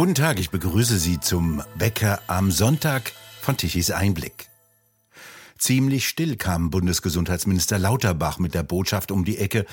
Guten 0.00 0.14
Tag, 0.14 0.40
ich 0.40 0.48
begrüße 0.48 0.96
Sie 0.96 1.20
zum 1.20 1.62
Bäcker 1.76 2.22
am 2.26 2.50
Sonntag 2.50 3.12
von 3.42 3.58
Tichys 3.58 3.90
Einblick. 3.90 4.48
Ziemlich 5.58 6.08
still 6.08 6.36
kam 6.36 6.70
Bundesgesundheitsminister 6.70 7.78
Lauterbach 7.78 8.38
mit 8.38 8.54
der 8.54 8.62
Botschaft 8.62 9.10
um 9.10 9.26
die 9.26 9.36
Ecke, 9.36 9.66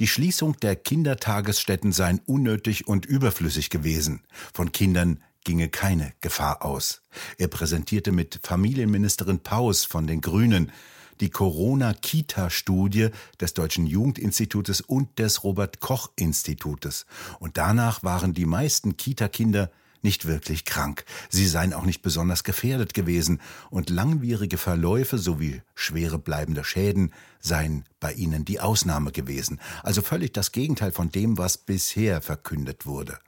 die 0.00 0.08
Schließung 0.08 0.56
der 0.58 0.74
Kindertagesstätten 0.74 1.92
seien 1.92 2.20
unnötig 2.26 2.88
und 2.88 3.06
überflüssig 3.06 3.70
gewesen. 3.70 4.24
Von 4.52 4.72
Kindern 4.72 5.22
ginge 5.44 5.68
keine 5.68 6.12
Gefahr 6.22 6.64
aus. 6.64 7.02
Er 7.36 7.46
präsentierte 7.46 8.10
mit 8.10 8.40
Familienministerin 8.42 9.44
Paus 9.44 9.84
von 9.84 10.08
den 10.08 10.20
Grünen 10.20 10.72
die 11.20 11.30
Corona-Kita-Studie 11.30 13.10
des 13.40 13.54
Deutschen 13.54 13.86
Jugendinstitutes 13.86 14.80
und 14.80 15.18
des 15.18 15.44
Robert-Koch-Institutes. 15.44 17.06
Und 17.38 17.56
danach 17.56 18.02
waren 18.02 18.34
die 18.34 18.46
meisten 18.46 18.96
Kita-Kinder 18.96 19.70
nicht 20.02 20.26
wirklich 20.26 20.64
krank. 20.64 21.04
Sie 21.28 21.46
seien 21.46 21.72
auch 21.72 21.84
nicht 21.84 22.02
besonders 22.02 22.44
gefährdet 22.44 22.94
gewesen 22.94 23.40
und 23.70 23.90
langwierige 23.90 24.56
Verläufe 24.56 25.18
sowie 25.18 25.62
schwere 25.74 26.18
bleibende 26.18 26.64
Schäden 26.64 27.12
seien 27.40 27.84
bei 28.00 28.12
ihnen 28.12 28.44
die 28.44 28.60
Ausnahme 28.60 29.12
gewesen. 29.12 29.60
Also 29.82 30.02
völlig 30.02 30.32
das 30.32 30.52
Gegenteil 30.52 30.92
von 30.92 31.10
dem, 31.10 31.38
was 31.38 31.58
bisher 31.58 32.20
verkündet 32.20 32.86
wurde. 32.86 33.18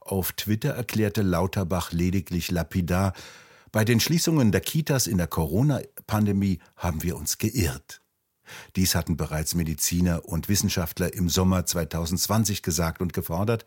Auf 0.00 0.32
Twitter 0.32 0.70
erklärte 0.70 1.22
Lauterbach 1.22 1.92
lediglich 1.92 2.50
lapidar, 2.50 3.14
bei 3.72 3.84
den 3.84 4.00
Schließungen 4.00 4.52
der 4.52 4.60
Kitas 4.60 5.06
in 5.06 5.16
der 5.16 5.26
Corona-Pandemie 5.26 6.60
haben 6.76 7.02
wir 7.02 7.16
uns 7.16 7.38
geirrt. 7.38 8.02
Dies 8.76 8.94
hatten 8.94 9.16
bereits 9.16 9.54
Mediziner 9.54 10.26
und 10.26 10.50
Wissenschaftler 10.50 11.14
im 11.14 11.30
Sommer 11.30 11.64
2020 11.64 12.62
gesagt 12.62 13.00
und 13.00 13.14
gefordert, 13.14 13.64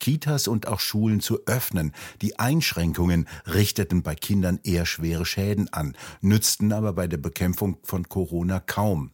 Kitas 0.00 0.48
und 0.48 0.66
auch 0.66 0.80
Schulen 0.80 1.20
zu 1.20 1.46
öffnen. 1.46 1.92
Die 2.20 2.38
Einschränkungen 2.38 3.28
richteten 3.46 4.02
bei 4.02 4.16
Kindern 4.16 4.58
eher 4.64 4.86
schwere 4.86 5.24
Schäden 5.24 5.72
an, 5.72 5.96
nützten 6.20 6.72
aber 6.72 6.92
bei 6.92 7.06
der 7.06 7.18
Bekämpfung 7.18 7.78
von 7.84 8.08
Corona 8.08 8.58
kaum. 8.58 9.12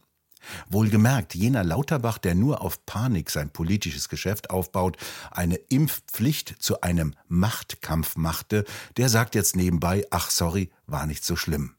Wohlgemerkt, 0.69 1.35
jener 1.35 1.63
Lauterbach, 1.63 2.17
der 2.17 2.35
nur 2.35 2.61
auf 2.61 2.85
Panik 2.85 3.29
sein 3.29 3.49
politisches 3.51 4.09
Geschäft 4.09 4.49
aufbaut, 4.49 4.97
eine 5.31 5.55
Impfpflicht 5.55 6.55
zu 6.59 6.81
einem 6.81 7.15
Machtkampf 7.27 8.15
machte, 8.15 8.65
der 8.97 9.09
sagt 9.09 9.35
jetzt 9.35 9.55
nebenbei, 9.55 10.05
ach 10.09 10.29
sorry, 10.29 10.69
war 10.87 11.05
nicht 11.05 11.23
so 11.23 11.35
schlimm. 11.35 11.75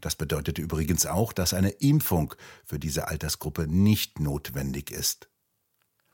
Das 0.00 0.14
bedeutete 0.14 0.60
übrigens 0.60 1.06
auch, 1.06 1.32
dass 1.32 1.54
eine 1.54 1.70
Impfung 1.70 2.34
für 2.64 2.78
diese 2.78 3.08
Altersgruppe 3.08 3.66
nicht 3.66 4.20
notwendig 4.20 4.90
ist. 4.90 5.28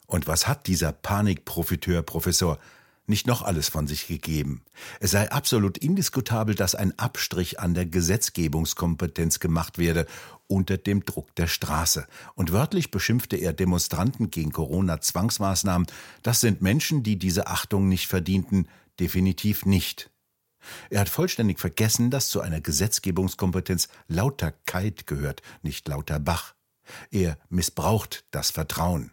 Und 0.07 0.27
was 0.27 0.47
hat 0.47 0.69
dieser 0.69 0.93
Panikprofiteur 0.93 2.03
Professor 2.03 2.59
nicht 3.09 3.27
noch 3.27 3.43
alles 3.43 3.69
von 3.69 3.87
sich 3.87 4.07
gegeben. 4.07 4.63
Es 5.01 5.13
sei 5.13 5.31
absolut 5.31 5.79
indiskutabel, 5.79 6.55
dass 6.55 6.75
ein 6.75 6.99
Abstrich 6.99 7.61
an 7.61 7.75
der 7.75 7.87
Gesetzgebungskompetenz 7.87 9.41
gemacht 9.41 9.79
werde 9.79 10.07
unter 10.49 10.77
dem 10.77 11.05
Druck 11.05 11.35
der 11.35 11.47
Straße. 11.47 12.07
Und 12.35 12.53
wörtlich 12.53 12.91
beschimpfte 12.91 13.37
er 13.37 13.53
Demonstranten 13.53 14.31
gegen 14.31 14.53
Corona-Zwangsmaßnahmen. 14.53 15.87
Das 16.23 16.41
sind 16.41 16.63
Menschen, 16.63 17.03
die 17.03 17.19
diese 17.19 17.47
Achtung 17.47 17.89
nicht 17.89 18.07
verdienten, 18.07 18.69
definitiv 18.99 19.67
nicht. 19.67 20.11
Er 20.91 21.01
hat 21.01 21.09
vollständig 21.09 21.61
vergessen, 21.61 22.11
dass 22.11 22.29
zu 22.29 22.41
einer 22.41 22.61
Gesetzgebungskompetenz 22.61 23.89
Lauterkeit 24.09 25.07
gehört, 25.07 25.43
nicht 25.63 25.87
lauter 25.89 26.19
Bach. 26.19 26.55
Er 27.11 27.39
missbraucht 27.49 28.25
das 28.31 28.51
Vertrauen. 28.51 29.13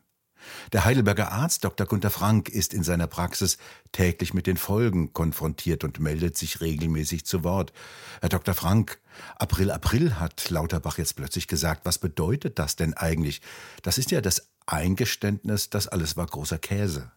Der 0.72 0.86
Heidelberger 0.86 1.32
Arzt 1.32 1.64
Dr. 1.64 1.88
Gunther 1.88 2.10
Frank 2.10 2.50
ist 2.50 2.74
in 2.74 2.84
seiner 2.84 3.08
Praxis 3.08 3.58
täglich 3.92 4.34
mit 4.34 4.48
den 4.48 4.58
Folgen 4.58 5.14
konfrontiert 5.14 5.84
und 5.84 6.00
meldet 6.00 6.38
sich 6.38 6.62
regelmäßig 6.62 7.26
zu 7.26 7.44
Wort. 7.44 7.74
Herr 8.22 8.30
Dr. 8.30 8.54
Frank, 8.54 9.00
April, 9.38 9.72
April 9.72 10.20
hat 10.20 10.50
Lauterbach 10.50 10.98
jetzt 10.98 11.16
plötzlich 11.16 11.48
gesagt. 11.48 11.82
Was 11.86 11.98
bedeutet 11.98 12.60
das 12.60 12.76
denn 12.76 12.94
eigentlich? 12.94 13.42
Das 13.82 13.98
ist 13.98 14.12
ja 14.12 14.22
das 14.22 14.48
Eingeständnis, 14.66 15.70
das 15.70 15.88
alles 15.88 16.18
war 16.18 16.26
großer 16.26 16.58
Käse. 16.58 17.12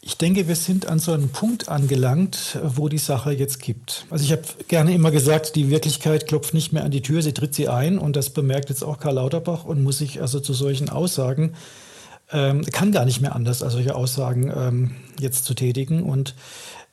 Ich 0.00 0.16
denke, 0.16 0.48
wir 0.48 0.56
sind 0.56 0.86
an 0.86 0.98
so 0.98 1.12
einem 1.12 1.28
Punkt 1.28 1.68
angelangt, 1.68 2.58
wo 2.62 2.88
die 2.88 2.98
Sache 2.98 3.32
jetzt 3.32 3.60
kippt. 3.60 4.06
Also 4.10 4.24
ich 4.24 4.32
habe 4.32 4.42
gerne 4.66 4.92
immer 4.92 5.10
gesagt, 5.10 5.54
die 5.54 5.70
Wirklichkeit 5.70 6.26
klopft 6.26 6.54
nicht 6.54 6.72
mehr 6.72 6.84
an 6.84 6.90
die 6.90 7.02
Tür, 7.02 7.22
sie 7.22 7.32
tritt 7.32 7.54
sie 7.54 7.68
ein 7.68 7.98
und 7.98 8.16
das 8.16 8.30
bemerkt 8.30 8.70
jetzt 8.70 8.82
auch 8.82 8.98
Karl 8.98 9.14
Lauterbach 9.14 9.64
und 9.64 9.82
muss 9.82 9.98
sich 9.98 10.20
also 10.20 10.40
zu 10.40 10.54
solchen 10.54 10.88
Aussagen 10.88 11.54
ähm, 12.32 12.64
kann 12.64 12.92
gar 12.92 13.04
nicht 13.04 13.20
mehr 13.20 13.34
anders, 13.34 13.62
als 13.62 13.72
solche 13.72 13.94
Aussagen 13.94 14.52
ähm, 14.54 14.90
jetzt 15.18 15.44
zu 15.44 15.54
tätigen. 15.54 16.02
Und 16.02 16.34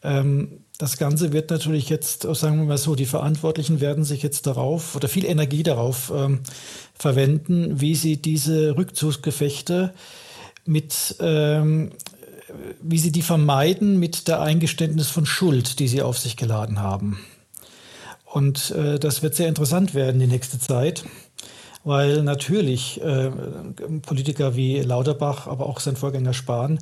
ähm, 0.04 0.60
das 0.78 0.98
Ganze 0.98 1.34
wird 1.34 1.50
natürlich 1.50 1.90
jetzt, 1.90 2.22
sagen 2.22 2.58
wir 2.60 2.66
mal 2.66 2.78
so, 2.78 2.96
die 2.96 3.06
Verantwortlichen 3.06 3.82
werden 3.82 4.04
sich 4.04 4.22
jetzt 4.22 4.46
darauf 4.46 4.96
oder 4.96 5.08
viel 5.08 5.26
Energie 5.26 5.64
darauf 5.64 6.12
ähm, 6.16 6.42
verwenden, 6.94 7.82
wie 7.82 7.96
sie 7.96 8.18
diese 8.18 8.78
Rückzugsgefechte 8.78 9.94
mit, 10.66 11.16
ähm, 11.20 11.92
wie 12.82 13.00
sie 13.00 13.12
die 13.12 13.24
vermeiden 13.24 14.00
mit 14.00 14.28
der 14.28 14.42
Eingeständnis 14.42 15.10
von 15.10 15.26
Schuld, 15.26 15.80
die 15.80 15.88
sie 15.88 16.02
auf 16.02 16.20
sich 16.20 16.38
geladen 16.38 16.80
haben. 16.80 17.20
Und 18.26 18.72
äh, 18.72 19.00
das 19.00 19.24
wird 19.24 19.36
sehr 19.36 19.48
interessant 19.48 19.96
werden 19.96 20.20
die 20.20 20.28
nächste 20.28 20.60
Zeit 20.60 21.06
weil 21.88 22.22
natürlich 22.22 23.02
äh, 23.02 23.32
Politiker 24.02 24.58
wie 24.58 24.82
Lauterbach, 24.82 25.48
aber 25.48 25.68
auch 25.68 25.80
sein 25.80 25.96
Vorgänger 25.96 26.34
Spahn 26.34 26.80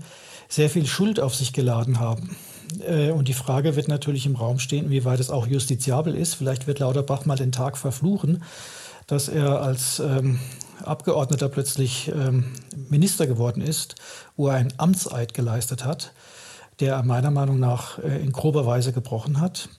sehr 0.49 0.67
viel 0.67 0.87
Schuld 0.87 1.19
auf 1.19 1.35
sich 1.35 1.53
geladen 1.53 1.99
haben. 1.99 2.35
Äh, 2.87 3.11
und 3.11 3.27
die 3.27 3.35
Frage 3.35 3.75
wird 3.75 3.87
natürlich 3.87 4.25
im 4.25 4.35
Raum 4.35 4.57
stehen, 4.57 4.85
inwieweit 4.85 5.19
es 5.19 5.29
auch 5.29 5.45
justiziabel 5.45 6.15
ist. 6.15 6.33
Vielleicht 6.33 6.65
wird 6.65 6.79
Lauterbach 6.79 7.25
mal 7.25 7.35
den 7.35 7.51
Tag 7.51 7.77
verfluchen, 7.77 8.41
dass 9.05 9.27
er 9.27 9.61
als 9.61 9.99
ähm, 9.99 10.39
Abgeordneter 10.83 11.49
plötzlich 11.49 12.07
ähm, 12.07 12.45
Minister 12.89 13.27
geworden 13.27 13.61
ist, 13.61 13.93
wo 14.35 14.47
er 14.47 14.55
einen 14.55 14.73
Amtseid 14.77 15.35
geleistet 15.35 15.85
hat, 15.85 16.13
der 16.79 16.95
er 16.95 17.03
meiner 17.03 17.29
Meinung 17.29 17.59
nach 17.59 17.99
äh, 17.99 18.23
in 18.23 18.31
grober 18.31 18.65
Weise 18.65 18.91
gebrochen 18.91 19.39
hat. 19.39 19.69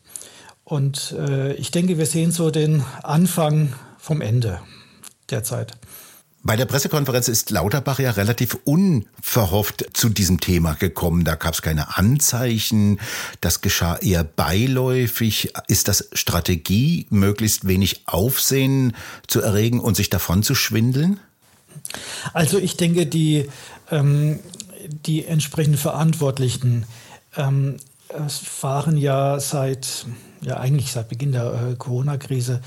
Und 0.62 1.16
äh, 1.18 1.52
ich 1.54 1.72
denke, 1.72 1.98
wir 1.98 2.06
sehen 2.06 2.30
so 2.30 2.52
den 2.52 2.84
Anfang 3.02 3.72
vom 3.98 4.20
Ende 4.20 4.60
derzeit. 5.30 5.76
Bei 6.46 6.54
der 6.54 6.66
Pressekonferenz 6.66 7.26
ist 7.26 7.50
Lauterbach 7.50 7.98
ja 7.98 8.12
relativ 8.12 8.56
unverhofft 8.62 9.84
zu 9.94 10.08
diesem 10.08 10.38
Thema 10.38 10.74
gekommen. 10.74 11.24
Da 11.24 11.34
gab 11.34 11.54
es 11.54 11.60
keine 11.60 11.98
Anzeichen. 11.98 13.00
Das 13.40 13.62
geschah 13.62 13.96
eher 13.96 14.22
beiläufig. 14.22 15.52
Ist 15.66 15.88
das 15.88 16.08
Strategie, 16.12 17.08
möglichst 17.10 17.66
wenig 17.66 18.02
Aufsehen 18.06 18.94
zu 19.26 19.40
erregen 19.40 19.80
und 19.80 19.96
sich 19.96 20.08
davon 20.08 20.44
zu 20.44 20.54
schwindeln? 20.54 21.18
Also 22.32 22.58
ich 22.58 22.76
denke, 22.76 23.06
die, 23.06 23.50
ähm, 23.90 24.38
die 24.88 25.24
entsprechenden 25.24 25.78
Verantwortlichen 25.78 26.86
ähm, 27.36 27.78
fahren 28.28 28.96
ja 28.96 29.40
seit, 29.40 30.06
ja 30.42 30.58
eigentlich 30.58 30.92
seit 30.92 31.08
Beginn 31.08 31.32
der 31.32 31.72
äh, 31.72 31.74
Corona-Krise 31.74 32.62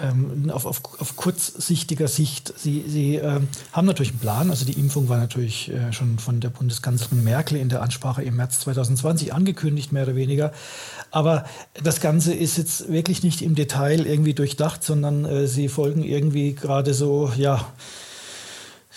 ähm, 0.00 0.50
auf, 0.50 0.64
auf, 0.64 0.80
auf, 1.00 1.16
kurzsichtiger 1.16 2.08
Sicht. 2.08 2.54
Sie, 2.56 2.84
Sie 2.86 3.16
ähm, 3.16 3.48
haben 3.72 3.86
natürlich 3.86 4.12
einen 4.12 4.20
Plan. 4.20 4.50
Also 4.50 4.64
die 4.64 4.78
Impfung 4.78 5.08
war 5.08 5.18
natürlich 5.18 5.70
äh, 5.70 5.92
schon 5.92 6.18
von 6.18 6.40
der 6.40 6.48
Bundeskanzlerin 6.48 7.22
Merkel 7.22 7.58
in 7.58 7.68
der 7.68 7.82
Ansprache 7.82 8.22
im 8.22 8.36
März 8.36 8.60
2020 8.60 9.34
angekündigt, 9.34 9.92
mehr 9.92 10.04
oder 10.04 10.16
weniger. 10.16 10.52
Aber 11.10 11.44
das 11.82 12.00
Ganze 12.00 12.32
ist 12.32 12.56
jetzt 12.56 12.90
wirklich 12.90 13.22
nicht 13.22 13.42
im 13.42 13.54
Detail 13.54 14.06
irgendwie 14.06 14.34
durchdacht, 14.34 14.82
sondern 14.82 15.26
äh, 15.26 15.46
Sie 15.46 15.68
folgen 15.68 16.02
irgendwie 16.02 16.54
gerade 16.54 16.94
so, 16.94 17.30
ja, 17.36 17.66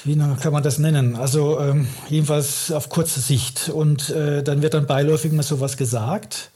wie 0.05 0.15
kann 0.15 0.53
man 0.53 0.63
das 0.63 0.77
nennen? 0.77 1.15
Also 1.15 1.59
ähm, 1.59 1.87
jedenfalls 2.09 2.71
auf 2.71 2.89
kurze 2.89 3.19
Sicht. 3.19 3.69
Und 3.69 4.11
äh, 4.11 4.43
dann 4.43 4.61
wird 4.61 4.75
dann 4.75 4.85
beiläufig 4.85 5.31
mal 5.31 5.43
sowas 5.43 5.77
gesagt, 5.77 6.51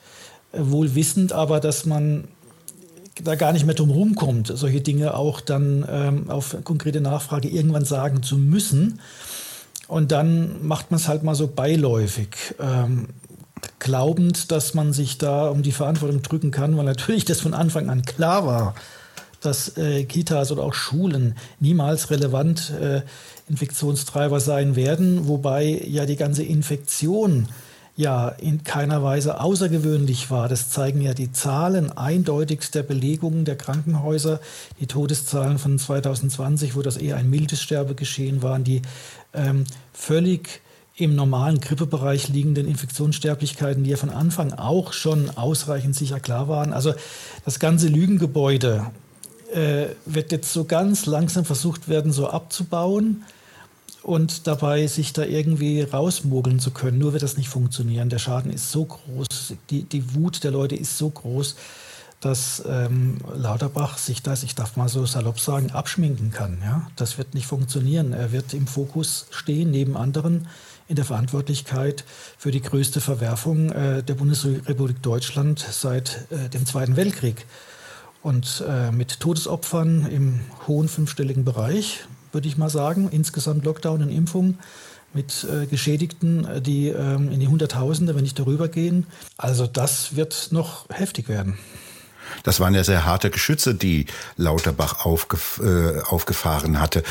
äh, 0.53 0.59
wohl 0.62 0.95
wissend 0.95 1.33
aber, 1.33 1.59
dass 1.59 1.86
man 1.86 2.27
da 3.24 3.36
gar 3.36 3.54
nicht 3.54 3.66
mehr 3.66 3.75
drum 3.75 3.89
rumkommt, 3.89 4.51
solche 4.54 4.81
Dinge 4.81 5.13
auch 5.13 5.42
dann 5.42 5.86
ähm, 5.89 6.30
auf 6.30 6.57
konkrete 6.63 7.01
Nachfrage 7.01 7.50
irgendwann 7.50 7.86
sagen 7.86 8.24
zu 8.24 8.38
müssen. 8.38 9.00
Und 9.88 10.12
dann 10.12 10.66
macht 10.66 10.92
man 10.92 11.00
es 11.00 11.07
halt 11.07 11.24
mal 11.24 11.36
so 11.36 11.48
beiläufig, 11.48 12.30
ähm, 12.60 13.07
glaubend, 13.80 14.51
dass 14.51 14.74
man 14.74 14.94
sich 14.94 15.18
da 15.18 15.48
um 15.48 15.63
die 15.63 15.71
Verantwortung 15.71 16.21
drücken 16.21 16.51
kann, 16.51 16.77
weil 16.77 16.86
natürlich 16.86 17.25
das 17.25 17.42
von 17.42 17.54
Anfang 17.54 17.89
an 17.89 18.04
klar 18.04 18.45
war, 18.45 18.75
dass 19.42 19.77
äh, 19.77 20.04
Kitas 20.04 20.51
oder 20.51 20.63
auch 20.63 20.74
Schulen 20.74 21.36
niemals 21.60 22.12
relevant 22.12 22.72
äh, 22.80 23.01
Infektionstreiber 23.50 24.39
sein 24.39 24.75
werden, 24.75 25.27
wobei 25.27 25.81
ja 25.88 26.06
die 26.06 26.18
ganze 26.18 26.44
Infektion 26.44 27.48
ja 28.00 28.30
in 28.30 28.63
keiner 28.63 29.04
Weise 29.04 29.42
außergewöhnlich 29.42 30.31
war. 30.31 30.48
Das 30.48 30.69
zeigen 30.69 31.01
ja 31.01 31.13
die 31.13 31.34
Zahlen 31.34 31.92
eindeutig 31.92 32.72
der 32.72 32.84
Belegungen 32.84 33.44
der 33.44 33.57
Krankenhäuser. 33.57 34.40
Die 34.80 34.88
Todeszahlen 34.88 35.60
von 35.60 35.78
2020, 35.78 36.78
wo 36.78 36.81
das 36.81 36.96
eher 36.96 37.18
ein 37.18 37.30
mildes 37.30 37.62
Sterbegeschehen 37.62 38.42
waren, 38.42 38.63
die 38.63 38.84
ähm, 39.34 39.66
völlig 39.92 40.62
im 40.96 41.13
normalen 41.13 41.60
Grippebereich 41.60 42.30
liegenden 42.30 42.68
Infektionssterblichkeiten, 42.68 43.84
die 43.84 43.90
ja 43.90 43.98
von 43.98 44.12
Anfang 44.12 44.54
auch 44.54 44.94
schon 44.94 45.30
ausreichend 45.31 45.94
sicher 45.94 46.22
klar 46.22 46.48
waren. 46.48 46.72
Also 46.72 46.94
das 47.44 47.60
ganze 47.60 47.90
Lügengebäude 47.90 48.86
äh, 49.54 49.88
wird 50.06 50.31
jetzt 50.31 50.54
so 50.54 50.63
ganz 50.63 51.06
langsam 51.06 51.44
versucht 51.44 51.90
werden, 51.90 52.13
so 52.13 52.30
abzubauen 52.30 53.25
und 54.04 54.48
dabei 54.48 54.88
sich 54.88 55.13
da 55.13 55.24
irgendwie 55.24 55.81
rausmogeln 55.81 56.60
zu 56.60 56.72
können. 56.72 56.98
Nur 56.98 57.13
wird 57.13 57.24
das 57.24 57.38
nicht 57.38 57.50
funktionieren. 57.50 58.10
Der 58.10 58.19
Schaden 58.19 58.51
ist 58.51 58.72
so 58.72 58.86
groß, 58.86 59.54
die, 59.69 59.84
die 59.84 60.16
Wut 60.16 60.44
der 60.44 60.51
Leute 60.51 60.75
ist 60.75 60.98
so 60.98 61.10
groß, 61.10 61.56
dass 62.22 62.63
ähm, 62.68 63.18
Lauterbach 63.34 63.98
sich 63.98 64.22
das, 64.22 64.44
ich 64.44 64.56
darf 64.56 64.75
mal 64.75 64.90
so 64.90 65.06
salopp 65.06 65.40
sagen, 65.40 65.72
abschminken 65.72 66.31
kann. 66.31 66.60
Ja? 66.62 66.88
Das 66.96 67.18
wird 67.18 67.34
nicht 67.34 67.48
funktionieren. 67.48 68.13
Er 68.13 68.31
wird 68.31 68.54
im 68.54 68.68
Fokus 68.68 69.28
stehen, 69.31 69.72
neben 69.72 69.96
anderen 69.96 70.48
in 70.88 70.96
der 70.96 71.06
Verantwortlichkeit 71.06 72.04
für 72.38 72.51
die 72.51 72.62
größte 72.62 73.00
Verwerfung 73.00 73.72
äh, 73.72 74.04
der 74.04 74.16
Bundesrepublik 74.16 75.01
Deutschland 75.01 75.60
seit 75.60 76.28
äh, 76.30 76.50
dem 76.50 76.66
Zweiten 76.66 76.96
Weltkrieg. 76.96 77.46
Und 78.22 78.63
äh, 78.68 78.92
mit 78.92 79.22
Todesopfern 79.22 80.06
im 80.07 80.42
hohen 80.68 80.90
fünfstelligen 80.90 81.46
Bereich, 81.46 82.06
würde 82.31 82.47
ich 82.47 82.57
mal 82.57 82.69
sagen, 82.69 83.09
insgesamt 83.11 83.65
Lockdown 83.65 84.03
und 84.03 84.09
Impfung 84.09 84.57
mit 85.13 85.45
äh, 85.51 85.65
Geschädigten, 85.65 86.45
äh, 86.45 86.61
die 86.61 86.89
ähm, 86.89 87.31
in 87.31 87.39
die 87.39 87.47
Hunderttausende, 87.47 88.15
wenn 88.15 88.23
nicht 88.23 88.39
darüber 88.39 88.67
gehen. 88.67 89.07
Also 89.37 89.67
das 89.67 90.15
wird 90.15 90.49
noch 90.51 90.87
heftig 90.89 91.29
werden. 91.29 91.57
Das 92.43 92.59
waren 92.59 92.75
ja 92.75 92.83
sehr 92.83 93.05
harte 93.05 93.31
Geschütze, 93.31 93.73
die 93.73 94.05
Lauterbach 94.37 95.05
aufgef 95.05 95.59
äh, 95.63 96.01
aufgefahren 96.01 96.79
hatte. 96.79 97.03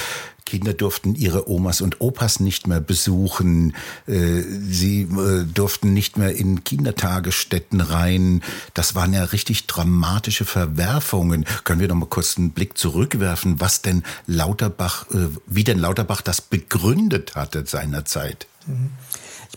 Kinder 0.48 0.72
durften 0.72 1.14
ihre 1.14 1.50
Omas 1.50 1.82
und 1.82 2.00
Opas 2.00 2.40
nicht 2.40 2.66
mehr 2.66 2.80
besuchen. 2.80 3.76
Äh, 4.06 4.40
sie 4.66 5.02
äh, 5.02 5.44
durften 5.44 5.92
nicht 5.92 6.16
mehr 6.16 6.34
in 6.34 6.64
Kindertagesstätten 6.64 7.82
rein. 7.82 8.42
Das 8.72 8.94
waren 8.94 9.12
ja 9.12 9.24
richtig 9.24 9.66
dramatische 9.66 10.46
Verwerfungen. 10.46 11.44
Können 11.64 11.80
wir 11.80 11.88
noch 11.88 11.96
mal 11.96 12.06
kurz 12.06 12.38
einen 12.38 12.52
Blick 12.52 12.78
zurückwerfen, 12.78 13.60
was 13.60 13.82
denn 13.82 14.04
Lauterbach, 14.26 15.10
äh, 15.10 15.28
wie 15.46 15.64
denn 15.64 15.78
Lauterbach 15.78 16.22
das 16.22 16.40
begründet 16.40 17.34
hatte 17.34 17.66
seinerzeit? 17.66 18.46
Mhm. 18.66 18.92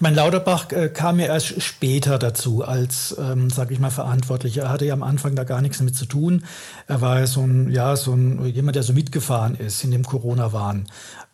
Ich 0.01 0.03
meine, 0.03 0.15
Lauterbach 0.15 0.71
äh, 0.71 0.89
kam 0.89 1.19
ja 1.19 1.27
erst 1.27 1.61
später 1.61 2.17
dazu 2.17 2.63
als, 2.63 3.15
ähm, 3.19 3.51
sage 3.51 3.71
ich 3.75 3.79
mal, 3.79 3.91
Verantwortlicher. 3.91 4.63
Er 4.63 4.69
hatte 4.71 4.85
ja 4.85 4.95
am 4.95 5.03
Anfang 5.03 5.35
da 5.35 5.43
gar 5.43 5.61
nichts 5.61 5.77
damit 5.77 5.95
zu 5.95 6.07
tun. 6.07 6.43
Er 6.87 7.01
war 7.01 7.19
ja 7.19 7.27
so 7.27 7.41
ein, 7.41 7.69
ja, 7.69 7.95
so 7.95 8.13
ein 8.13 8.43
jemand, 8.47 8.75
der 8.75 8.81
so 8.81 8.93
mitgefahren 8.93 9.53
ist 9.53 9.83
in 9.83 9.91
dem 9.91 10.03
Corona-Wahn. 10.03 10.87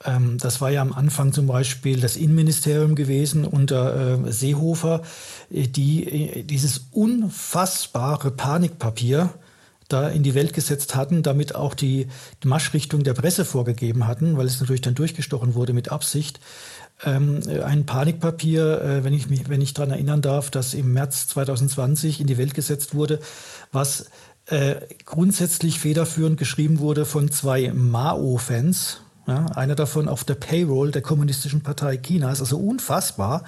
Ähm, 0.03 0.37
das 0.37 0.59
war 0.59 0.69
ja 0.69 0.81
am 0.81 0.91
Anfang 0.91 1.31
zum 1.31 1.47
Beispiel 1.47 2.01
das 2.01 2.17
Innenministerium 2.17 2.95
gewesen 2.95 3.45
unter 3.45 4.25
äh, 4.25 4.33
Seehofer, 4.33 5.01
äh, 5.49 5.67
die 5.69 6.39
äh, 6.39 6.43
dieses 6.43 6.87
unfassbare 6.91 8.31
Panikpapier 8.31 9.29
da 9.87 10.09
in 10.09 10.23
die 10.23 10.35
Welt 10.35 10.51
gesetzt 10.51 10.93
hatten, 10.95 11.23
damit 11.23 11.55
auch 11.55 11.73
die, 11.73 12.07
die 12.43 12.47
Marschrichtung 12.49 13.03
der 13.03 13.13
Presse 13.13 13.45
vorgegeben 13.45 14.07
hatten, 14.07 14.35
weil 14.35 14.45
es 14.45 14.59
natürlich 14.59 14.81
dann 14.81 14.95
durchgestochen 14.95 15.55
wurde 15.55 15.71
mit 15.71 15.89
Absicht 15.89 16.41
ähm, 17.03 17.41
ein 17.63 17.85
Panikpapier, 17.85 18.81
äh, 18.81 19.03
wenn 19.03 19.13
ich 19.13 19.29
mich, 19.29 19.49
wenn 19.49 19.61
ich 19.61 19.73
daran 19.73 19.91
erinnern 19.91 20.21
darf, 20.21 20.49
das 20.49 20.73
im 20.73 20.93
März 20.93 21.27
2020 21.27 22.21
in 22.21 22.27
die 22.27 22.37
Welt 22.37 22.53
gesetzt 22.53 22.95
wurde, 22.95 23.19
was 23.71 24.05
äh, 24.47 24.75
grundsätzlich 25.05 25.79
federführend 25.79 26.37
geschrieben 26.37 26.79
wurde 26.79 27.05
von 27.05 27.31
zwei 27.31 27.71
Mao-Fans. 27.73 29.01
Ja, 29.27 29.45
einer 29.47 29.75
davon 29.75 30.07
auf 30.07 30.23
der 30.23 30.35
Payroll 30.35 30.91
der 30.91 31.01
Kommunistischen 31.01 31.61
Partei 31.61 31.97
Chinas, 31.97 32.39
also 32.39 32.57
unfassbar. 32.57 33.43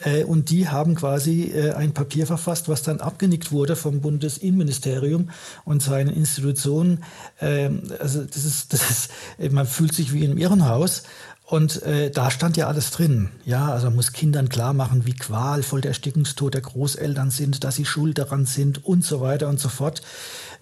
Äh, 0.00 0.24
und 0.24 0.50
die 0.50 0.68
haben 0.68 0.94
quasi 0.94 1.44
äh, 1.44 1.72
ein 1.72 1.92
Papier 1.92 2.26
verfasst, 2.26 2.68
was 2.68 2.82
dann 2.82 3.00
abgenickt 3.00 3.52
wurde 3.52 3.76
vom 3.76 4.00
Bundesinnenministerium 4.00 5.30
und 5.64 5.82
seinen 5.82 6.14
Institutionen. 6.14 7.04
Ähm, 7.40 7.82
also 8.00 8.22
das 8.22 8.44
ist, 8.44 8.72
das 8.72 8.90
ist, 8.90 9.10
man 9.52 9.66
fühlt 9.66 9.94
sich 9.94 10.12
wie 10.12 10.24
im 10.24 10.36
Irrenhaus. 10.36 11.04
Und 11.46 11.82
äh, 11.82 12.10
da 12.10 12.30
stand 12.30 12.56
ja 12.56 12.68
alles 12.68 12.90
drin. 12.90 13.28
Ja, 13.44 13.70
also 13.70 13.86
man 13.86 13.96
muss 13.96 14.12
Kindern 14.12 14.48
klar 14.48 14.72
machen, 14.72 15.04
wie 15.04 15.12
qualvoll 15.12 15.82
der 15.82 15.90
Erstickungstod 15.90 16.54
der 16.54 16.62
Großeltern 16.62 17.30
sind, 17.30 17.64
dass 17.64 17.76
sie 17.76 17.84
schuld 17.84 18.16
daran 18.16 18.46
sind 18.46 18.84
und 18.84 19.04
so 19.04 19.20
weiter 19.20 19.48
und 19.48 19.60
so 19.60 19.68
fort. 19.68 20.00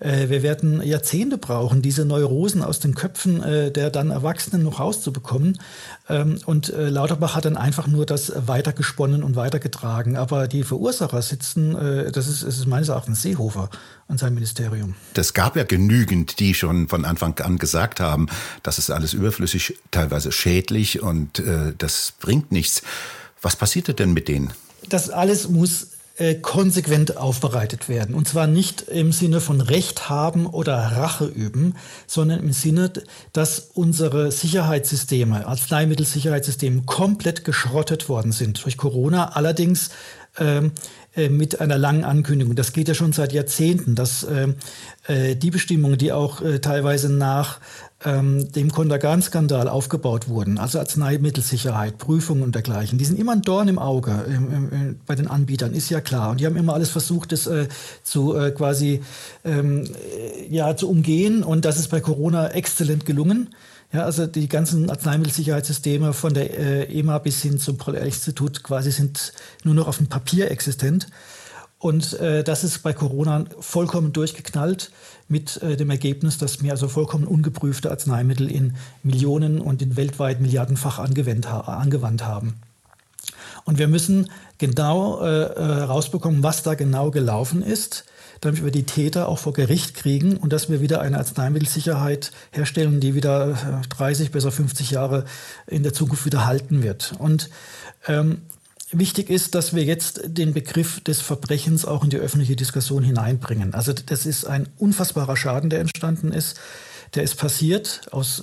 Äh, 0.01 0.29
wir 0.29 0.43
werden 0.43 0.83
Jahrzehnte 0.83 1.39
brauchen, 1.39 1.83
diese 1.83 2.05
Neurosen 2.05 2.63
aus 2.63 2.81
den 2.81 2.95
Köpfen 2.95 3.43
äh, 3.43 3.71
der 3.71 3.91
dann 3.91 4.11
Erwachsenen 4.11 4.63
noch 4.63 4.81
rauszubekommen. 4.81 5.59
Ähm, 6.09 6.39
und 6.47 6.71
äh, 6.71 6.89
Lauterbach 6.89 7.35
hat 7.35 7.45
dann 7.45 7.57
einfach 7.57 7.87
nur 7.87 8.07
das 8.07 8.33
weitergesponnen 8.47 9.23
und 9.23 9.37
weitergetragen. 9.37 10.17
Aber 10.17 10.49
die 10.49 10.63
Verursacher 10.65 11.23
sitzen, 11.23 11.77
äh, 11.77 12.13
das 12.13 12.29
ist, 12.29 12.43
ist 12.43 12.67
meines 12.67 12.89
Erachtens 12.89 13.23
Seehofer 13.23 13.71
und 14.09 14.19
sein 14.19 14.35
Ministerium. 14.35 14.95
Das 15.15 15.35
gab 15.35 15.57
ja 15.57 15.65
genügend, 15.65 16.39
die 16.39 16.55
schon 16.55 16.89
von 16.89 17.05
Anfang 17.05 17.39
an 17.41 17.59
gesagt 17.59 18.01
haben, 18.01 18.27
das 18.63 18.79
ist 18.79 18.91
alles 18.91 19.13
überflüssig, 19.13 19.79
teilweise 19.91 20.33
schädlich 20.33 21.03
und 21.03 21.39
äh, 21.39 21.73
das 21.77 22.13
bringt 22.21 22.53
nichts. 22.53 22.83
Was 23.41 23.57
passierte 23.57 23.95
denn 23.95 24.13
mit 24.13 24.29
denen? 24.29 24.53
Das 24.89 25.11
alles 25.11 25.49
muss 25.49 25.92
äh, 26.23 26.37
konsequent 26.37 27.17
aufbereitet 27.17 27.89
werden. 27.89 28.15
Und 28.15 28.29
zwar 28.29 28.47
nicht 28.47 28.83
im 28.83 29.11
Sinne 29.11 29.41
von 29.41 29.61
Recht 29.61 30.09
haben 30.09 30.47
oder 30.47 30.77
Rache 30.77 31.25
üben, 31.25 31.75
sondern 32.07 32.39
im 32.39 32.53
Sinne, 32.53 32.93
dass 33.33 33.71
unsere 33.75 34.31
Sicherheitssysteme, 34.31 35.49
Arzneimittelsicherheitssysteme 35.49 36.83
komplett 36.83 37.45
geschrottet 37.45 38.09
worden 38.09 38.31
sind 38.31 38.65
durch 38.65 38.77
Corona. 38.77 39.33
Allerdings 39.33 39.91
mit 41.29 41.61
einer 41.61 41.77
langen 41.77 42.05
Ankündigung. 42.05 42.55
Das 42.55 42.73
geht 42.73 42.89
ja 42.89 42.95
schon 42.95 43.13
seit 43.13 43.35
Jahrzehnten, 43.35 43.95
dass 43.95 44.25
äh, 44.25 44.49
äh 45.07 45.37
die 45.37 45.51
Bestimmungen, 45.51 45.99
die 45.99 46.11
auch 46.11 46.41
äh, 46.41 46.59
teilweise 46.59 47.13
nach 47.13 47.61
ähm, 48.05 48.51
dem 48.53 48.73
Kontergan-Skandal 48.73 49.69
aufgebaut 49.69 50.29
wurden, 50.29 50.59
also 50.59 50.79
Arzneimittelsicherheit, 50.79 51.99
Prüfungen 51.99 52.43
und 52.43 52.55
dergleichen, 52.55 52.99
die 52.99 53.05
sind 53.05 53.19
immer 53.19 53.33
ein 53.33 53.43
Dorn 53.43 53.69
im 53.69 53.79
Auge 53.79 54.25
bei 55.07 55.15
den 55.15 55.29
Anbietern, 55.29 55.73
ist 55.75 55.91
ja 55.91 56.01
klar. 56.01 56.31
Und 56.31 56.41
die 56.41 56.47
haben 56.47 56.57
immer 56.57 56.75
alles 56.75 56.91
versucht, 56.91 57.33
das 57.33 57.47
äh, 57.47 57.69
zu 58.03 58.35
äh, 58.35 58.51
quasi 58.51 59.03
ähm, 59.45 59.85
äh, 59.85 60.49
ja, 60.49 60.77
zu 60.77 60.89
umgehen. 60.89 61.45
Und 61.45 61.65
das 61.65 61.79
ist 61.79 61.89
bei 61.89 62.01
Corona 62.01 62.49
exzellent 62.49 63.07
gelungen. 63.07 63.51
Ja, 63.93 64.05
also 64.05 64.27
die 64.27 64.49
ganzen 64.49 64.89
Arzneimittelsicherheitssysteme 64.89 66.15
von 66.15 66.33
der 66.33 66.59
äh, 66.59 66.99
EMA 66.99 67.19
bis 67.19 67.43
hin 67.43 67.59
zum 67.59 67.77
Paul-Ehrlich-Institut 67.77 68.63
quasi 68.63 68.91
sind 68.91 69.35
nur 69.65 69.75
noch 69.75 69.87
auf 69.87 69.99
dem 69.99 70.07
Papier 70.07 70.51
existent. 70.51 71.09
Und 71.79 72.15
äh, 72.15 72.43
das 72.43 72.65
ist 72.65 72.83
bei 72.83 72.95
Corona 72.95 73.45
vollkommen 73.61 74.13
durchgeknallt 74.13 74.93
mit 75.29 75.61
äh, 75.63 75.77
dem 75.77 75.91
Ergebnis, 75.91 76.39
dass 76.39 76.63
wir 76.63 76.71
also 76.71 76.89
vollkommen 76.89 77.27
ungeprüfte 77.27 77.91
Arzneimittel 77.91 78.51
in 78.51 78.77
Millionen 79.03 79.61
und 79.61 79.83
in 79.83 79.97
weltweit 79.97 80.41
Milliardenfach 80.41 80.99
ha 80.99 81.61
angewandt 81.61 82.25
haben. 82.25 82.55
Und 83.65 83.79
wir 83.79 83.89
müssen 83.89 84.31
genau 84.59 85.21
äh, 85.21 85.27
äh, 85.27 85.83
rausbekommen, 85.83 86.43
was 86.43 86.63
da 86.63 86.75
genau 86.75 87.11
gelaufen 87.11 87.63
ist, 87.63 88.05
damit 88.43 88.63
wir 88.63 88.71
die 88.71 88.83
Täter 88.83 89.29
auch 89.29 89.39
vor 89.39 89.55
Gericht 89.55 89.95
kriegen 89.95 90.37
und 90.37 90.53
dass 90.53 90.69
wir 90.69 90.83
wieder 90.83 91.01
eine 91.01 91.17
Arzneimittelsicherheit 91.17 92.33
herstellen, 92.51 93.01
die 93.01 93.15
wieder 93.15 93.83
30, 93.89 94.27
äh, 94.27 94.31
besser 94.31 94.53
50 94.53 94.91
Jahre 94.91 95.25
in 95.67 95.83
der 95.83 95.95
Zukunft 95.95 96.27
wieder 96.27 96.45
halten 96.45 96.83
wird. 96.83 97.15
Und 97.19 97.49
ähm, 98.07 98.43
Wichtig 98.95 99.31
ist, 99.31 99.55
dass 99.55 99.75
wir 99.75 99.85
jetzt 99.85 100.21
den 100.27 100.53
Begriff 100.53 101.01
des 101.01 101.23
Verbrechens 101.23 101.87
auch 101.87 102.05
in 102.05 102.11
die 102.11 102.19
öffentliche 102.19 102.57
Diskussion 102.57 103.03
hineinbringen. 103.03 103.73
Also 103.73 103.95
das 103.95 104.27
ist 104.27 104.45
ein 104.45 104.69
unfassbarer 104.77 105.35
Schaden, 105.35 105.71
der 105.71 105.81
entstanden 105.81 106.31
ist. 106.31 106.61
Der 107.15 107.23
ist 107.23 107.37
passiert 107.37 108.03
aus 108.11 108.43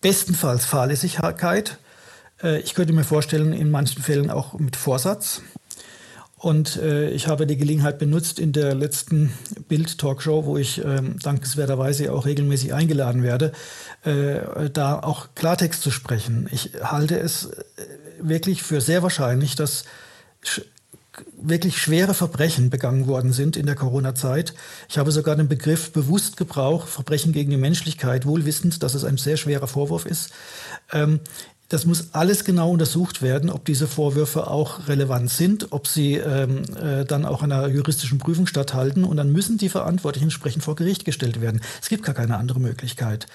bestenfalls 0.00 0.64
Fahrlässigkeit. 0.64 1.76
Äh, 2.42 2.60
ich 2.60 2.74
könnte 2.74 2.94
mir 2.94 3.04
vorstellen, 3.04 3.52
in 3.52 3.70
manchen 3.70 4.02
Fällen 4.02 4.30
auch 4.30 4.54
mit 4.54 4.74
Vorsatz. 4.74 5.42
Und 6.38 6.76
äh, 6.76 7.10
ich 7.10 7.26
habe 7.26 7.46
die 7.46 7.56
Gelegenheit 7.56 7.98
benutzt 7.98 8.38
in 8.38 8.52
der 8.52 8.74
letzten 8.74 9.32
Bild-Talkshow, 9.68 10.44
wo 10.44 10.56
ich 10.56 10.82
ähm, 10.84 11.18
dankenswerterweise 11.18 12.12
auch 12.12 12.26
regelmäßig 12.26 12.72
eingeladen 12.72 13.24
werde, 13.24 13.52
äh, 14.04 14.70
da 14.70 15.00
auch 15.00 15.28
Klartext 15.34 15.82
zu 15.82 15.90
sprechen. 15.90 16.48
Ich 16.52 16.70
halte 16.80 17.18
es 17.18 17.46
äh, 17.46 17.84
wirklich 18.20 18.62
für 18.62 18.80
sehr 18.80 19.02
wahrscheinlich, 19.02 19.56
dass 19.56 19.84
sch 20.42 20.62
wirklich 21.36 21.78
schwere 21.78 22.14
Verbrechen 22.14 22.70
begangen 22.70 23.08
worden 23.08 23.32
sind 23.32 23.56
in 23.56 23.66
der 23.66 23.74
Corona-Zeit. 23.74 24.54
Ich 24.88 24.98
habe 24.98 25.10
sogar 25.10 25.34
den 25.34 25.48
Begriff 25.48 25.92
bewusst 25.92 26.36
gebraucht, 26.36 26.88
Verbrechen 26.88 27.32
gegen 27.32 27.50
die 27.50 27.56
Menschlichkeit, 27.56 28.24
wohl 28.24 28.44
wissend, 28.44 28.84
dass 28.84 28.94
es 28.94 29.02
ein 29.02 29.16
sehr 29.16 29.36
schwerer 29.36 29.66
Vorwurf 29.66 30.06
ist. 30.06 30.30
Ähm, 30.92 31.18
das 31.68 31.84
muss 31.84 32.14
alles 32.14 32.44
genau 32.44 32.70
untersucht 32.70 33.20
werden, 33.20 33.50
ob 33.50 33.66
diese 33.66 33.86
Vorwürfe 33.86 34.46
auch 34.46 34.88
relevant 34.88 35.30
sind, 35.30 35.70
ob 35.70 35.86
sie 35.86 36.14
ähm, 36.14 36.62
äh, 36.82 37.04
dann 37.04 37.26
auch 37.26 37.42
einer 37.42 37.68
juristischen 37.68 38.18
Prüfung 38.18 38.46
statthalten. 38.46 39.04
Und 39.04 39.18
dann 39.18 39.30
müssen 39.32 39.58
die 39.58 39.68
Verantwortlichen 39.68 40.26
entsprechend 40.26 40.64
vor 40.64 40.76
Gericht 40.76 41.04
gestellt 41.04 41.42
werden. 41.42 41.60
Es 41.82 41.90
gibt 41.90 42.04
gar 42.04 42.14
keine 42.14 42.38
andere 42.38 42.58
Möglichkeit. 42.58 43.26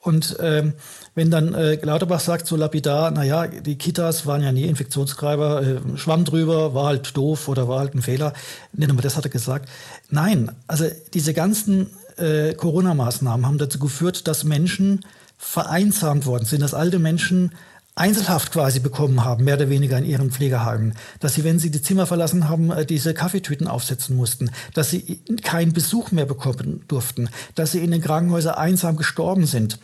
Und 0.00 0.36
ähm, 0.40 0.72
wenn 1.14 1.30
dann 1.30 1.54
äh, 1.54 1.76
Lauterbach 1.76 2.18
sagt 2.18 2.48
so 2.48 2.56
lapidar, 2.56 3.12
naja, 3.12 3.46
die 3.46 3.78
Kitas 3.78 4.26
waren 4.26 4.42
ja 4.42 4.50
nie 4.50 4.64
Infektionstreiber, 4.64 5.62
äh, 5.62 5.98
schwamm 5.98 6.24
drüber, 6.24 6.74
war 6.74 6.86
halt 6.86 7.16
doof 7.16 7.46
oder 7.46 7.68
war 7.68 7.78
halt 7.78 7.94
ein 7.94 8.02
Fehler. 8.02 8.32
Nicht 8.72 8.92
nur 8.92 9.00
das 9.00 9.16
hat 9.16 9.26
er 9.26 9.30
gesagt. 9.30 9.68
Nein, 10.10 10.50
also 10.66 10.86
diese 11.14 11.34
ganzen 11.34 11.90
äh, 12.16 12.54
Corona-Maßnahmen 12.54 13.46
haben 13.46 13.58
dazu 13.58 13.78
geführt, 13.78 14.26
dass 14.26 14.42
Menschen 14.42 15.04
vereinsamt 15.38 16.26
worden 16.26 16.44
sind, 16.44 16.62
dass 16.62 16.74
alte 16.74 16.98
Menschen 16.98 17.52
Einzelhaft 17.98 18.52
quasi 18.52 18.78
bekommen 18.78 19.24
haben, 19.24 19.44
mehr 19.44 19.56
oder 19.56 19.70
weniger 19.70 19.96
in 19.96 20.04
ihren 20.04 20.30
Pflegeheimen, 20.30 20.94
dass 21.18 21.34
sie, 21.34 21.44
wenn 21.44 21.58
sie 21.58 21.70
die 21.70 21.80
Zimmer 21.80 22.06
verlassen 22.06 22.46
haben, 22.46 22.70
äh, 22.70 22.84
diese 22.84 23.14
Kaffeetüten 23.14 23.66
aufsetzen 23.66 24.14
mussten, 24.16 24.50
dass 24.74 24.90
sie 24.90 25.22
keinen 25.42 25.72
Besuch 25.72 26.12
mehr 26.12 26.26
bekommen 26.26 26.84
durften, 26.88 27.30
dass 27.54 27.72
sie 27.72 27.82
in 27.82 27.90
den 27.90 28.02
Krankenhäusern 28.02 28.54
einsam 28.54 28.96
gestorben 28.96 29.46
sind. 29.46 29.78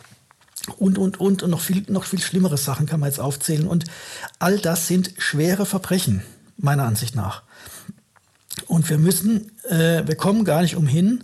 Und, 0.77 0.99
und, 0.99 1.19
und, 1.19 1.41
und 1.41 1.49
noch 1.49 1.59
viel, 1.59 1.83
noch 1.89 2.03
viel 2.05 2.21
schlimmere 2.21 2.57
Sachen 2.57 2.85
kann 2.85 2.99
man 2.99 3.09
jetzt 3.09 3.19
aufzählen. 3.19 3.67
Und 3.67 3.85
all 4.37 4.59
das 4.59 4.87
sind 4.87 5.13
schwere 5.17 5.65
Verbrechen, 5.65 6.21
meiner 6.57 6.83
Ansicht 6.83 7.15
nach. 7.15 7.41
Und 8.67 8.87
wir 8.91 8.99
müssen, 8.99 9.51
äh, 9.63 10.05
wir 10.05 10.15
kommen 10.15 10.45
gar 10.45 10.61
nicht 10.61 10.75
umhin, 10.75 11.23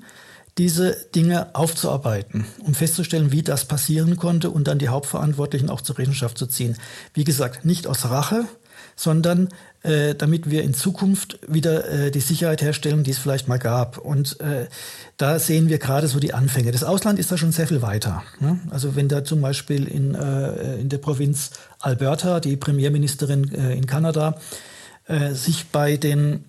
diese 0.60 0.96
Dinge 1.16 1.56
aufzuarbeiten, 1.56 2.46
um 2.66 2.76
festzustellen, 2.76 3.32
wie 3.32 3.42
das 3.42 3.64
passieren 3.64 4.18
konnte 4.18 4.50
und 4.50 4.68
dann 4.68 4.78
die 4.78 4.90
Hauptverantwortlichen 4.90 5.70
auch 5.70 5.80
zur 5.80 5.98
Rechenschaft 5.98 6.38
zu 6.38 6.48
ziehen. 6.48 6.76
Wie 7.14 7.24
gesagt, 7.24 7.64
nicht 7.64 7.88
aus 7.88 8.10
Rache, 8.10 8.44
sondern 8.98 9.48
äh, 9.84 10.16
damit 10.16 10.50
wir 10.50 10.64
in 10.64 10.74
Zukunft 10.74 11.40
wieder 11.48 11.90
äh, 11.90 12.12
die 12.12 12.20
Sicherheit 12.20 12.62
herstellen, 12.62 13.06
die 13.06 13.12
es 13.12 13.18
vielleicht 13.18 13.48
mal 13.48 13.58
gab. 13.58 13.98
Und 13.98 14.42
äh, 14.42 14.68
da 15.16 15.40
sehen 15.40 15.70
wir 15.70 15.78
gerade 15.78 16.10
so 16.10 16.20
die 16.20 16.34
Anfänge. 16.34 16.74
Das 16.74 16.84
Ausland 16.84 17.20
ist 17.20 17.32
da 17.32 17.38
schon 17.38 17.54
sehr 17.54 17.68
viel 17.68 17.82
weiter. 17.82 18.24
Ne? 18.42 18.60
Also 18.70 18.98
wenn 18.98 19.08
da 19.08 19.24
zum 19.24 19.40
Beispiel 19.40 19.88
in, 19.88 20.14
äh, 20.14 20.76
in 20.76 20.90
der 20.90 20.98
Provinz 20.98 21.52
Alberta 21.80 22.42
die 22.42 22.58
Premierministerin 22.58 23.54
äh, 23.54 23.76
in 23.76 23.86
Kanada 23.86 24.38
äh, 25.06 25.32
sich 25.32 25.68
bei 25.68 25.96
den 25.96 26.44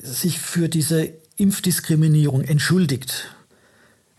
sich 0.00 0.38
für 0.38 0.68
diese 0.68 1.10
Impfdiskriminierung 1.36 2.44
entschuldigt 2.44 3.34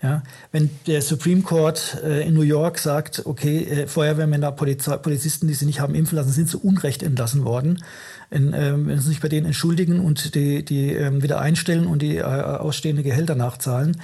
ja, 0.01 0.23
wenn 0.53 0.69
der 0.87 1.01
Supreme 1.01 1.41
Court 1.41 1.97
äh, 2.03 2.25
in 2.25 2.33
New 2.33 2.41
York 2.41 2.79
sagt, 2.79 3.25
okay, 3.25 3.65
äh, 3.65 3.87
Feuerwehrmänner, 3.87 4.53
Polizei, 4.53 4.95
Polizisten, 4.95 5.47
die 5.47 5.53
sie 5.53 5.65
nicht 5.65 5.81
haben 5.81 5.93
impfen 5.93 6.15
lassen, 6.15 6.31
sind 6.31 6.49
zu 6.49 6.61
Unrecht 6.61 7.03
entlassen 7.03 7.43
worden, 7.43 7.83
in, 8.31 8.53
ähm, 8.53 8.87
wenn 8.87 8.99
sie 8.99 9.09
sich 9.09 9.19
bei 9.19 9.27
denen 9.27 9.47
entschuldigen 9.47 9.99
und 9.99 10.35
die, 10.35 10.63
die 10.63 10.93
ähm, 10.93 11.21
wieder 11.21 11.41
einstellen 11.41 11.85
und 11.85 12.01
die 12.01 12.17
äh, 12.17 12.23
ausstehende 12.23 13.03
Gehälter 13.03 13.35
nachzahlen. 13.35 13.97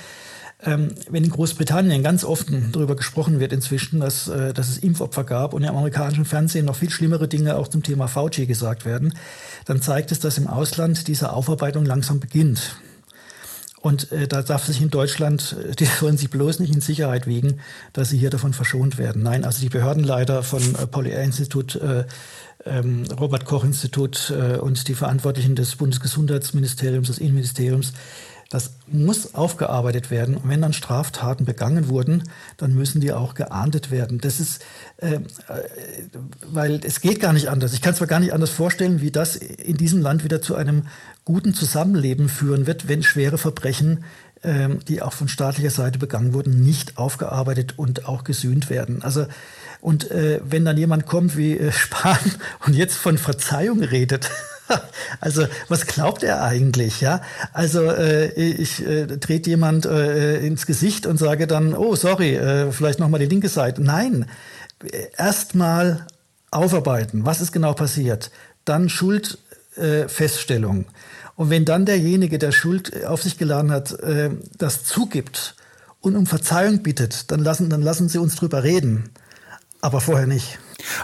Ähm, 0.64 0.90
wenn 1.10 1.24
in 1.24 1.30
Großbritannien 1.30 2.04
ganz 2.04 2.26
offen 2.26 2.72
darüber 2.74 2.96
gesprochen 2.96 3.40
wird 3.40 3.54
inzwischen, 3.54 4.02
dass, 4.02 4.28
äh, 4.28 4.54
dass 4.54 4.68
es 4.68 4.78
Impfopfer 4.78 5.24
gab 5.24 5.54
und 5.54 5.64
im 5.64 5.70
amerikanischen 5.70 6.26
Fernsehen 6.26 6.66
noch 6.66 6.76
viel 6.76 6.90
schlimmere 6.90 7.30
Dinge 7.30 7.56
auch 7.56 7.70
zum 7.70 7.84
Thema 7.84 8.08
Fauci 8.08 8.48
gesagt 8.48 8.86
werden, 8.86 9.14
dann 9.66 9.82
zeigt 9.82 10.12
es, 10.12 10.20
dass 10.20 10.38
im 10.38 10.48
Ausland 10.48 11.08
diese 11.08 11.32
Aufarbeitung 11.32 11.86
langsam 11.86 12.20
beginnt. 12.20 12.78
Und 13.86 14.12
äh, 14.12 14.28
da 14.28 14.42
darf 14.42 14.66
sich 14.66 14.82
in 14.82 14.90
Deutschland, 14.90 15.56
äh, 15.64 15.76
die 15.76 15.86
sollen 16.00 16.18
sich 16.18 16.32
bloß 16.32 16.60
nicht 16.60 16.74
in 16.74 16.82
Sicherheit 16.82 17.28
wiegen, 17.28 17.60
dass 17.94 18.10
sie 18.10 18.18
hier 18.18 18.32
davon 18.32 18.52
verschont 18.52 18.98
werden. 18.98 19.22
Nein, 19.22 19.46
also 19.46 19.62
die 19.62 19.70
Behördenleiter 19.70 20.42
von 20.42 20.64
äh, 20.74 20.88
Paul-Ehr-Institut, 20.88 21.76
äh, 21.76 22.06
ähm, 22.66 23.04
Robert-Koch-Institut 23.20 24.34
äh, 24.36 24.58
und 24.58 24.88
die 24.88 24.96
Verantwortlichen 24.96 25.54
des 25.54 25.76
Bundesgesundheitsministeriums, 25.76 27.10
des 27.10 27.20
Innenministeriums, 27.20 27.94
das 28.50 28.74
muss 28.88 29.34
aufgearbeitet 29.34 30.12
werden. 30.12 30.38
Und 30.38 30.50
wenn 30.50 30.62
dann 30.62 30.74
Straftaten 30.74 31.46
begangen 31.46 31.90
wurden, 31.90 32.24
dann 32.58 32.74
müssen 32.74 33.02
die 33.02 33.12
auch 33.12 33.34
geahndet 33.34 33.92
werden. 33.92 34.20
Das 34.20 34.40
ist, 34.40 34.64
äh, 34.98 35.16
äh, 35.16 35.20
weil 36.46 36.80
es 36.84 37.02
geht 37.02 37.20
gar 37.20 37.34
nicht 37.34 37.50
anders. 37.50 37.74
Ich 37.74 37.82
kann 37.82 37.94
es 37.94 38.02
mir 38.02 38.08
gar 38.08 38.20
nicht 38.20 38.34
anders 38.34 38.52
vorstellen, 38.52 39.02
wie 39.02 39.12
das 39.12 39.36
in 39.36 39.78
diesem 39.78 40.02
Land 40.02 40.24
wieder 40.24 40.42
zu 40.42 40.56
einem 40.56 40.88
guten 41.24 41.54
Zusammenleben 41.54 42.30
führen 42.30 42.68
wird, 42.68 42.88
wenn 42.88 43.02
schwere 43.02 43.38
Verbrechen, 43.38 44.04
äh, 44.42 44.70
die 44.88 45.02
auch 45.02 45.14
von 45.14 45.28
staatlicher 45.28 45.72
Seite 45.72 45.98
begangen 45.98 46.34
wurden, 46.34 46.64
nicht 46.64 46.98
aufgearbeitet 46.98 47.74
und 47.78 48.08
auch 48.08 48.24
gesühnt 48.24 48.70
werden. 48.70 49.02
Also 49.02 49.26
und 49.82 50.10
äh, 50.10 50.40
wenn 50.44 50.66
dann 50.66 50.78
jemand 50.78 51.06
kommt 51.06 51.38
wie 51.38 51.58
äh, 51.58 51.72
Spahn 51.72 52.18
und 52.66 52.76
jetzt 52.76 52.96
von 52.96 53.18
Verzeihung 53.18 53.82
redet, 53.82 54.30
Also 55.22 55.48
was 55.70 55.86
glaubt 55.86 56.24
er 56.24 56.44
eigentlich? 56.44 57.02
Ja, 57.02 57.22
also 57.54 57.84
äh, 57.90 58.32
ich 58.34 58.86
äh, 58.86 59.06
trete 59.18 59.50
jemand 59.50 59.86
äh, 59.86 60.40
ins 60.46 60.66
Gesicht 60.66 61.06
und 61.06 61.18
sage 61.18 61.48
dann, 61.48 61.74
oh 61.74 61.96
sorry, 61.96 62.36
äh, 62.36 62.72
vielleicht 62.72 63.00
noch 63.00 63.10
mal 63.10 63.20
die 63.20 63.26
linke 63.26 63.50
Seite. 63.50 63.82
Nein, 63.82 64.26
erstmal 65.18 66.06
aufarbeiten, 66.52 67.26
was 67.26 67.42
ist 67.42 67.52
genau 67.52 67.74
passiert, 67.74 68.32
dann 68.66 68.90
Schuldfeststellung. 68.90 70.82
Äh, 70.82 70.86
und 71.36 71.50
wenn 71.50 71.66
dann 71.66 71.86
derjenige, 71.86 72.40
der 72.40 72.52
Schuld 72.52 73.06
auf 73.06 73.22
sich 73.22 73.38
geladen 73.38 73.72
hat, 73.72 73.92
äh, 74.00 74.30
das 74.58 74.84
zugibt 74.84 75.56
und 76.00 76.16
um 76.16 76.26
Verzeihung 76.26 76.82
bittet, 76.82 77.32
dann 77.32 77.42
lassen, 77.42 77.70
dann 77.70 77.82
lassen 77.82 78.10
Sie 78.10 78.18
uns 78.18 78.36
drüber 78.36 78.64
reden. 78.64 79.12
Aber 79.82 80.02
vorher 80.02 80.28
nicht. 80.28 80.58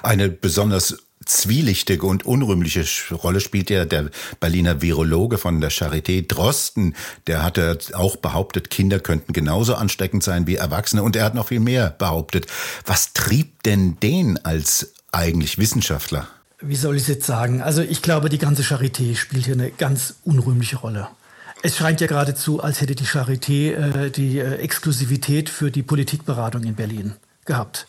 Eine 0.03 0.29
besonders 0.29 0.97
zwielichtige 1.25 2.05
und 2.05 2.25
unrühmliche 2.25 2.85
Rolle 3.11 3.39
spielt 3.39 3.69
ja 3.69 3.85
der 3.85 4.09
Berliner 4.39 4.81
Virologe 4.81 5.37
von 5.37 5.61
der 5.61 5.71
Charité 5.71 6.25
Drosten. 6.25 6.95
Der 7.27 7.43
hatte 7.43 7.77
auch 7.93 8.15
behauptet, 8.15 8.69
Kinder 8.69 8.99
könnten 8.99 9.33
genauso 9.33 9.75
ansteckend 9.75 10.23
sein 10.23 10.47
wie 10.47 10.55
Erwachsene 10.55 11.03
und 11.03 11.15
er 11.15 11.25
hat 11.25 11.35
noch 11.35 11.47
viel 11.47 11.59
mehr 11.59 11.91
behauptet. 11.91 12.47
Was 12.85 13.13
trieb 13.13 13.63
denn 13.63 13.99
den 13.99 14.43
als 14.43 14.93
eigentlich 15.11 15.57
Wissenschaftler? 15.57 16.27
Wie 16.59 16.75
soll 16.75 16.95
ich 16.95 17.03
es 17.03 17.07
jetzt 17.07 17.25
sagen? 17.25 17.61
Also 17.61 17.81
ich 17.81 18.01
glaube, 18.01 18.29
die 18.29 18.37
ganze 18.37 18.61
Charité 18.61 19.15
spielt 19.15 19.45
hier 19.45 19.55
eine 19.55 19.71
ganz 19.71 20.15
unrühmliche 20.23 20.77
Rolle. 20.77 21.07
Es 21.63 21.77
scheint 21.77 22.01
ja 22.01 22.07
geradezu, 22.07 22.61
als 22.61 22.81
hätte 22.81 22.95
die 22.95 23.05
Charité 23.05 23.73
äh, 23.73 24.09
die 24.09 24.39
äh, 24.39 24.55
Exklusivität 24.55 25.49
für 25.49 25.69
die 25.69 25.83
Politikberatung 25.83 26.63
in 26.63 26.75
Berlin 26.75 27.13
gehabt. 27.45 27.87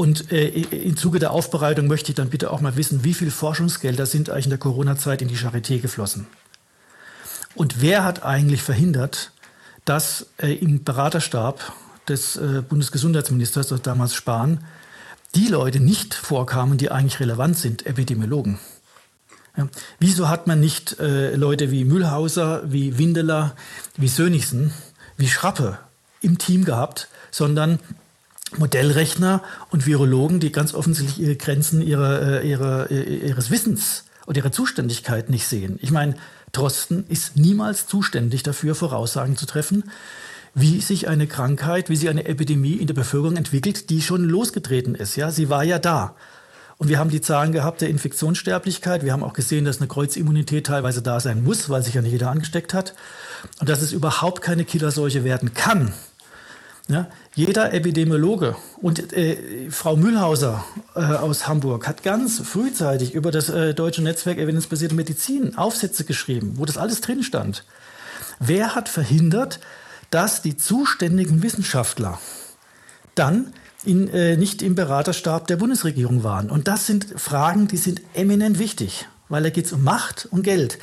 Und 0.00 0.32
äh, 0.32 0.48
im 0.48 0.96
Zuge 0.96 1.18
der 1.18 1.30
Aufbereitung 1.30 1.86
möchte 1.86 2.10
ich 2.10 2.14
dann 2.14 2.30
bitte 2.30 2.50
auch 2.52 2.62
mal 2.62 2.74
wissen, 2.76 3.04
wie 3.04 3.12
viel 3.12 3.30
Forschungsgelder 3.30 4.06
sind 4.06 4.30
eigentlich 4.30 4.46
in 4.46 4.50
der 4.50 4.58
Corona-Zeit 4.58 5.20
in 5.20 5.28
die 5.28 5.36
Charité 5.36 5.78
geflossen? 5.78 6.26
Und 7.54 7.82
wer 7.82 8.02
hat 8.02 8.22
eigentlich 8.22 8.62
verhindert, 8.62 9.30
dass 9.84 10.28
äh, 10.38 10.54
im 10.54 10.84
Beraterstab 10.84 11.74
des 12.08 12.36
äh, 12.36 12.62
Bundesgesundheitsministers, 12.66 13.70
also 13.70 13.82
damals 13.82 14.14
Spahn, 14.14 14.64
die 15.34 15.48
Leute 15.48 15.80
nicht 15.80 16.14
vorkamen, 16.14 16.78
die 16.78 16.90
eigentlich 16.90 17.20
relevant 17.20 17.58
sind, 17.58 17.84
Epidemiologen? 17.84 18.58
Ja. 19.54 19.68
Wieso 19.98 20.30
hat 20.30 20.46
man 20.46 20.60
nicht 20.60 20.98
äh, 20.98 21.34
Leute 21.34 21.70
wie 21.70 21.84
Mühlhauser, 21.84 22.62
wie 22.64 22.96
Windeler, 22.96 23.54
wie 23.98 24.08
Sönigsen, 24.08 24.72
wie 25.18 25.28
Schrappe 25.28 25.78
im 26.22 26.38
Team 26.38 26.64
gehabt, 26.64 27.08
sondern 27.30 27.78
Modellrechner 28.56 29.42
und 29.70 29.86
Virologen, 29.86 30.40
die 30.40 30.52
ganz 30.52 30.74
offensichtlich 30.74 31.20
ihre 31.20 31.36
Grenzen 31.36 31.82
ihrer, 31.82 32.42
äh, 32.42 32.48
ihrer, 32.48 32.90
äh, 32.90 33.28
ihres 33.28 33.50
Wissens 33.50 34.04
und 34.26 34.36
ihrer 34.36 34.52
Zuständigkeit 34.52 35.30
nicht 35.30 35.46
sehen. 35.46 35.78
Ich 35.82 35.90
meine, 35.90 36.14
Drosten 36.52 37.04
ist 37.08 37.36
niemals 37.36 37.86
zuständig 37.86 38.42
dafür, 38.42 38.74
Voraussagen 38.74 39.36
zu 39.36 39.46
treffen, 39.46 39.84
wie 40.54 40.80
sich 40.80 41.08
eine 41.08 41.26
Krankheit, 41.26 41.90
wie 41.90 41.96
sich 41.96 42.08
eine 42.08 42.24
Epidemie 42.26 42.74
in 42.74 42.86
der 42.86 42.94
Bevölkerung 42.94 43.36
entwickelt, 43.36 43.88
die 43.90 44.02
schon 44.02 44.24
losgetreten 44.24 44.94
ist. 44.94 45.16
Ja, 45.16 45.30
sie 45.30 45.48
war 45.48 45.62
ja 45.62 45.78
da. 45.78 46.16
Und 46.76 46.88
wir 46.88 46.98
haben 46.98 47.10
die 47.10 47.20
Zahlen 47.20 47.52
gehabt 47.52 47.82
der 47.82 47.90
Infektionssterblichkeit. 47.90 49.04
Wir 49.04 49.12
haben 49.12 49.22
auch 49.22 49.34
gesehen, 49.34 49.66
dass 49.66 49.78
eine 49.78 49.88
Kreuzimmunität 49.88 50.66
teilweise 50.66 51.02
da 51.02 51.20
sein 51.20 51.44
muss, 51.44 51.68
weil 51.68 51.82
sich 51.82 51.94
ja 51.94 52.00
nicht 52.00 52.12
jeder 52.12 52.30
angesteckt 52.30 52.72
hat. 52.72 52.94
Und 53.60 53.68
dass 53.68 53.82
es 53.82 53.92
überhaupt 53.92 54.40
keine 54.42 54.64
Killerseuche 54.64 55.22
werden 55.22 55.52
kann. 55.52 55.92
Ja, 56.90 57.06
jeder 57.36 57.72
Epidemiologe 57.72 58.56
und 58.82 59.12
äh, 59.12 59.70
Frau 59.70 59.94
Mühlhauser 59.94 60.64
äh, 60.96 60.98
aus 60.98 61.46
Hamburg 61.46 61.86
hat 61.86 62.02
ganz 62.02 62.40
frühzeitig 62.40 63.14
über 63.14 63.30
das 63.30 63.48
äh, 63.48 63.74
Deutsche 63.74 64.02
Netzwerk 64.02 64.38
Evidenzbasierte 64.38 64.96
Medizin 64.96 65.56
Aufsätze 65.56 66.04
geschrieben, 66.04 66.54
wo 66.56 66.64
das 66.64 66.76
alles 66.76 67.00
drin 67.00 67.22
stand. 67.22 67.64
Wer 68.40 68.74
hat 68.74 68.88
verhindert, 68.88 69.60
dass 70.10 70.42
die 70.42 70.56
zuständigen 70.56 71.44
Wissenschaftler 71.44 72.18
dann 73.14 73.52
in, 73.84 74.08
äh, 74.08 74.36
nicht 74.36 74.60
im 74.60 74.74
Beraterstab 74.74 75.46
der 75.46 75.58
Bundesregierung 75.58 76.24
waren? 76.24 76.50
Und 76.50 76.66
das 76.66 76.88
sind 76.88 77.06
Fragen, 77.14 77.68
die 77.68 77.76
sind 77.76 78.00
eminent 78.14 78.58
wichtig, 78.58 79.06
weil 79.28 79.44
da 79.44 79.50
geht 79.50 79.66
es 79.66 79.72
um 79.72 79.84
Macht 79.84 80.26
und 80.32 80.42
Geld. 80.42 80.78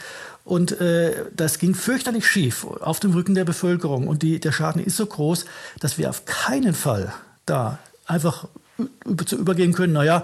Und 0.48 0.80
äh, 0.80 1.25
das 1.36 1.60
ging 1.60 1.75
fürchterlich 1.75 2.25
schief 2.25 2.66
auf 2.66 3.01
dem 3.01 3.12
Rücken 3.12 3.36
der 3.36 3.44
Bevölkerung. 3.44 4.08
Und 4.08 4.24
die, 4.24 4.39
der 4.39 4.54
Schaden 4.54 4.82
ist 4.82 4.96
so 4.96 5.06
groß, 5.06 5.44
dass 5.82 5.98
wir 5.98 6.10
auf 6.10 6.24
keinen 6.24 6.74
Fall 6.74 7.13
da 7.46 7.80
einfach 8.06 8.48
zu 9.25 9.36
übergehen 9.36 9.74
können, 9.74 9.92
naja, 9.92 10.24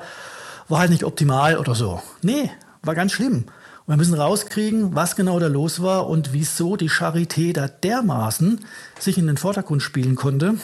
war 0.70 0.80
halt 0.80 0.92
nicht 0.92 1.03
optimal 1.03 1.58
oder 1.58 1.75
so. 1.75 2.01
Nee, 2.22 2.50
war 2.84 2.96
ganz 2.96 3.12
schlimm. 3.12 3.48
Und 3.86 3.96
wir 3.96 3.98
müssen 3.98 4.13
rauskriegen, 4.13 4.96
was 4.96 5.18
genau 5.18 5.42
da 5.42 5.48
los 5.48 5.82
war 5.82 6.08
und 6.08 6.32
wieso 6.32 6.77
die 6.77 6.89
Charité 6.89 7.51
da 7.51 7.68
dermaßen 7.68 8.62
sich 8.98 9.18
in 9.18 9.27
den 9.27 9.36
Vordergrund 9.36 9.84
spielen 9.84 10.15
konnte 10.15 10.56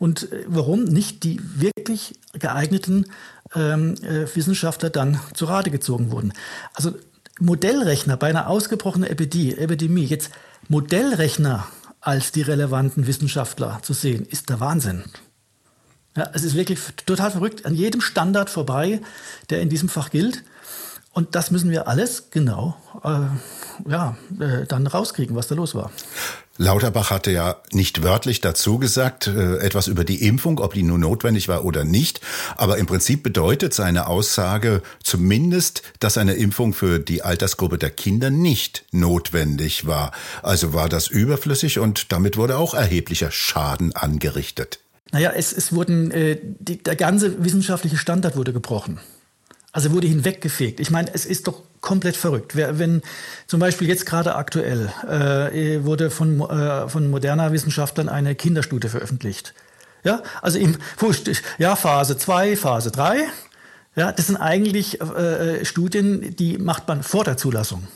und 0.00 0.32
äh, 0.32 0.44
warum 0.48 0.82
nicht 0.82 1.22
die 1.22 1.40
wirklich 1.42 2.18
geeigneten 2.32 3.06
ähm, 3.54 3.94
äh, 4.02 4.26
Wissenschaftler 4.34 4.90
dann 4.90 5.20
zu 5.32 5.44
Rate 5.44 5.70
gezogen 5.70 6.10
wurden. 6.10 6.32
Also 6.74 6.94
Modellrechner 7.38 8.16
bei 8.16 8.28
einer 8.28 8.48
ausgebrochenen 8.48 9.10
Epidemie, 9.10 10.04
jetzt 10.04 10.30
Modellrechner 10.68 11.66
als 12.00 12.32
die 12.32 12.42
relevanten 12.42 13.06
Wissenschaftler 13.06 13.80
zu 13.82 13.92
sehen, 13.92 14.26
ist 14.26 14.48
der 14.48 14.60
Wahnsinn. 14.60 15.04
Ja, 16.16 16.30
es 16.32 16.44
ist 16.44 16.54
wirklich 16.54 16.78
total 17.04 17.30
verrückt, 17.30 17.66
an 17.66 17.74
jedem 17.74 18.00
Standard 18.00 18.48
vorbei, 18.48 19.02
der 19.50 19.60
in 19.60 19.68
diesem 19.68 19.88
Fach 19.88 20.10
gilt. 20.10 20.44
Und 21.12 21.34
das 21.34 21.50
müssen 21.50 21.70
wir 21.70 21.88
alles 21.88 22.30
genau 22.30 22.76
äh, 23.02 23.90
ja, 23.90 24.16
äh, 24.38 24.66
dann 24.66 24.86
rauskriegen, 24.86 25.36
was 25.36 25.48
da 25.48 25.54
los 25.54 25.74
war. 25.74 25.90
Lauterbach 26.58 27.10
hatte 27.10 27.30
ja 27.30 27.56
nicht 27.72 28.02
wörtlich 28.02 28.40
dazu 28.40 28.78
gesagt, 28.78 29.26
äh, 29.26 29.58
etwas 29.58 29.88
über 29.88 30.04
die 30.04 30.26
Impfung, 30.26 30.58
ob 30.58 30.74
die 30.74 30.82
nun 30.82 31.00
notwendig 31.00 31.48
war 31.48 31.64
oder 31.64 31.84
nicht. 31.84 32.20
Aber 32.56 32.78
im 32.78 32.86
Prinzip 32.86 33.22
bedeutet 33.22 33.74
seine 33.74 34.06
Aussage 34.06 34.82
zumindest, 35.02 35.82
dass 36.00 36.18
eine 36.18 36.34
Impfung 36.34 36.72
für 36.72 36.98
die 36.98 37.22
Altersgruppe 37.22 37.78
der 37.78 37.90
Kinder 37.90 38.30
nicht 38.30 38.84
notwendig 38.92 39.86
war. 39.86 40.12
Also 40.42 40.72
war 40.72 40.88
das 40.88 41.08
überflüssig 41.08 41.78
und 41.78 42.12
damit 42.12 42.36
wurde 42.36 42.56
auch 42.56 42.74
erheblicher 42.74 43.30
Schaden 43.30 43.94
angerichtet. 43.94 44.80
Naja, 45.12 45.32
es, 45.34 45.52
es 45.52 45.72
wurden, 45.72 46.10
äh, 46.10 46.38
die, 46.42 46.82
der 46.82 46.96
ganze 46.96 47.44
wissenschaftliche 47.44 47.96
Standard 47.96 48.36
wurde 48.36 48.52
gebrochen. 48.52 48.98
Also 49.76 49.92
wurde 49.92 50.06
hinweggefegt. 50.06 50.80
Ich 50.80 50.90
meine, 50.90 51.12
es 51.12 51.26
ist 51.26 51.48
doch 51.48 51.62
komplett 51.82 52.16
verrückt. 52.16 52.56
Wenn 52.56 53.02
zum 53.46 53.60
Beispiel 53.60 53.86
jetzt 53.86 54.06
gerade 54.06 54.34
aktuell 54.34 54.90
äh, 55.06 55.84
wurde 55.84 56.10
von, 56.10 56.40
äh, 56.40 56.88
von 56.88 57.10
moderner 57.10 57.52
Wissenschaftlern 57.52 58.08
eine 58.08 58.34
Kinderstudie 58.34 58.88
veröffentlicht. 58.88 59.52
Ja, 60.02 60.22
also 60.40 60.58
im 60.58 60.78
ja, 61.58 61.76
Phase 61.76 62.16
2, 62.16 62.56
Phase 62.56 62.90
3. 62.90 63.26
Ja, 63.96 64.12
das 64.12 64.28
sind 64.28 64.38
eigentlich 64.38 64.98
äh, 65.02 65.62
Studien, 65.66 66.34
die 66.34 66.56
macht 66.56 66.88
man 66.88 67.02
vor 67.02 67.24
der 67.24 67.36
Zulassung, 67.36 67.86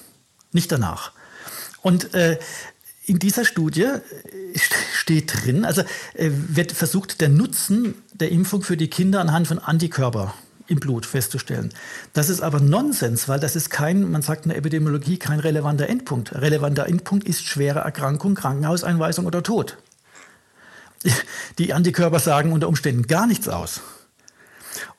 nicht 0.52 0.70
danach. 0.70 1.12
Und 1.80 2.12
äh, 2.12 2.38
in 3.06 3.18
dieser 3.18 3.46
Studie 3.46 3.88
steht 4.92 5.32
drin, 5.32 5.64
also 5.64 5.80
äh, 6.12 6.28
wird 6.30 6.72
versucht, 6.72 7.22
der 7.22 7.30
Nutzen 7.30 7.94
der 8.12 8.30
Impfung 8.30 8.60
für 8.60 8.76
die 8.76 8.90
Kinder 8.90 9.22
anhand 9.22 9.48
von 9.48 9.58
Antikörper 9.58 10.34
im 10.70 10.80
Blut 10.80 11.04
festzustellen. 11.04 11.70
Das 12.12 12.28
ist 12.28 12.40
aber 12.40 12.60
Nonsens, 12.60 13.28
weil 13.28 13.40
das 13.40 13.56
ist 13.56 13.70
kein, 13.70 14.10
man 14.10 14.22
sagt 14.22 14.44
in 14.44 14.50
der 14.50 14.58
Epidemiologie, 14.58 15.18
kein 15.18 15.40
relevanter 15.40 15.88
Endpunkt. 15.88 16.34
Relevanter 16.34 16.86
Endpunkt 16.86 17.26
ist 17.28 17.42
schwere 17.42 17.80
Erkrankung, 17.80 18.34
Krankenhauseinweisung 18.34 19.26
oder 19.26 19.42
Tod. 19.42 19.76
Die 21.58 21.72
Antikörper 21.72 22.20
sagen 22.20 22.52
unter 22.52 22.68
Umständen 22.68 23.06
gar 23.06 23.26
nichts 23.26 23.48
aus. 23.48 23.80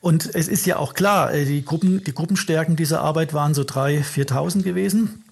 Und 0.00 0.34
es 0.34 0.48
ist 0.48 0.66
ja 0.66 0.76
auch 0.76 0.94
klar, 0.94 1.32
äh, 1.32 1.44
die, 1.44 1.64
Gruppen, 1.64 2.04
die 2.04 2.12
Gruppenstärken 2.12 2.76
dieser 2.76 3.00
Arbeit 3.00 3.32
waren 3.32 3.54
so 3.54 3.62
3.000, 3.62 4.04
4.000 4.28 4.62
gewesen. 4.62 5.24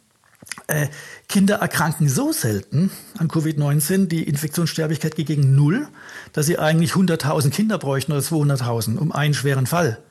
Äh, 0.66 0.88
Kinder 1.28 1.56
erkranken 1.56 2.08
so 2.08 2.32
selten 2.32 2.90
an 3.18 3.28
Covid-19, 3.28 4.06
die 4.06 4.22
Infektionssterblichkeit 4.22 5.14
geht 5.14 5.26
gegen 5.26 5.54
null, 5.54 5.88
dass 6.32 6.46
sie 6.46 6.58
eigentlich 6.58 6.92
100.000 6.92 7.50
Kinder 7.50 7.78
bräuchten 7.78 8.12
oder 8.12 8.22
200.000, 8.22 8.96
um 8.96 9.12
einen 9.12 9.34
schweren 9.34 9.66
Fall 9.66 10.02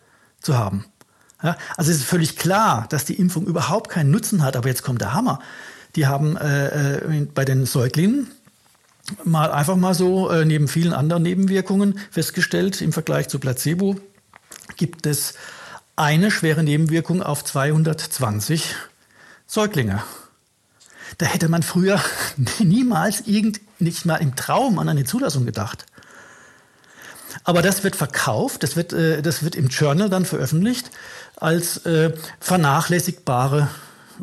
zu 0.42 0.58
haben. 0.58 0.86
Ja, 1.42 1.58
also 1.78 1.92
es 1.92 1.98
ist 1.98 2.06
völlig 2.06 2.38
klar, 2.38 2.86
dass 2.90 3.06
die 3.06 3.16
Impfung 3.16 3.46
überhaupt 3.46 3.90
keinen 3.90 4.12
Nutzen 4.12 4.44
hat. 4.44 4.58
Aber 4.58 4.68
jetzt 4.68 4.84
kommt 4.84 5.02
der 5.02 5.14
Hammer. 5.14 5.40
Die 5.96 6.06
haben 6.06 6.38
äh, 6.38 6.98
äh, 6.98 7.28
bei 7.34 7.46
den 7.46 7.66
Säuglingen 7.66 8.28
mal 9.24 9.52
einfach 9.52 9.76
mal 9.76 9.94
so 9.94 10.30
äh, 10.30 10.46
neben 10.46 10.68
vielen 10.68 10.94
anderen 10.94 11.24
Nebenwirkungen 11.24 12.00
festgestellt, 12.12 12.82
im 12.82 12.94
Vergleich 12.94 13.28
zu 13.28 13.40
Placebo 13.40 13.96
gibt 14.78 15.06
es 15.06 15.34
eine 15.96 16.32
schwere 16.32 16.64
Nebenwirkung 16.64 17.22
auf 17.24 17.44
220 17.44 18.76
Säuglinge. 19.48 20.04
Da 21.18 21.26
hätte 21.26 21.50
man 21.50 21.64
früher 21.64 22.02
niemals 22.60 23.22
irgend, 23.22 23.62
nicht 23.80 24.06
mal 24.06 24.18
im 24.18 24.36
Traum 24.36 24.80
an 24.80 24.90
eine 24.90 25.06
Zulassung 25.06 25.46
gedacht. 25.46 25.86
Aber 27.44 27.62
das 27.62 27.84
wird 27.84 27.96
verkauft, 27.96 28.64
das 28.64 28.76
wird, 28.76 28.94
äh, 28.94 29.22
das 29.22 29.44
wird 29.44 29.56
im 29.56 29.68
Journal 29.68 30.10
dann 30.10 30.26
veröffentlicht 30.26 30.92
als 31.36 31.86
äh, 31.86 32.14
vernachlässigbare 32.40 33.70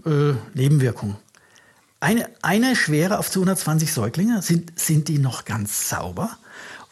äh, 0.05 0.33
Nebenwirkung. 0.55 1.17
Eine, 2.01 2.29
eine 2.43 2.77
schwere 2.77 3.19
auf 3.19 3.31
220 3.31 3.93
Säuglinge, 3.93 4.43
sind, 4.43 4.79
sind 4.79 5.09
die 5.09 5.19
noch 5.19 5.45
ganz 5.45 5.89
sauber? 5.89 6.37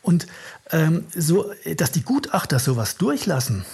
Und 0.02 0.26
ähm, 0.70 1.06
so, 1.14 1.52
dass 1.76 1.92
die 1.92 2.02
Gutachter 2.02 2.58
sowas 2.58 2.96
durchlassen, 2.96 3.64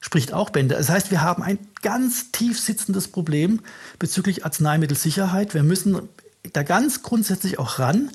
spricht 0.00 0.32
auch 0.32 0.50
Bände. 0.50 0.74
Das 0.74 0.90
heißt, 0.90 1.10
wir 1.10 1.22
haben 1.22 1.42
ein 1.42 1.58
ganz 1.82 2.30
tief 2.30 2.60
sitzendes 2.60 3.08
Problem 3.08 3.60
bezüglich 3.98 4.44
Arzneimittelsicherheit. 4.44 5.54
Wir 5.54 5.62
müssen 5.62 6.08
da 6.52 6.62
ganz 6.62 7.02
grundsätzlich 7.02 7.58
auch 7.58 7.78
ran, 7.78 8.10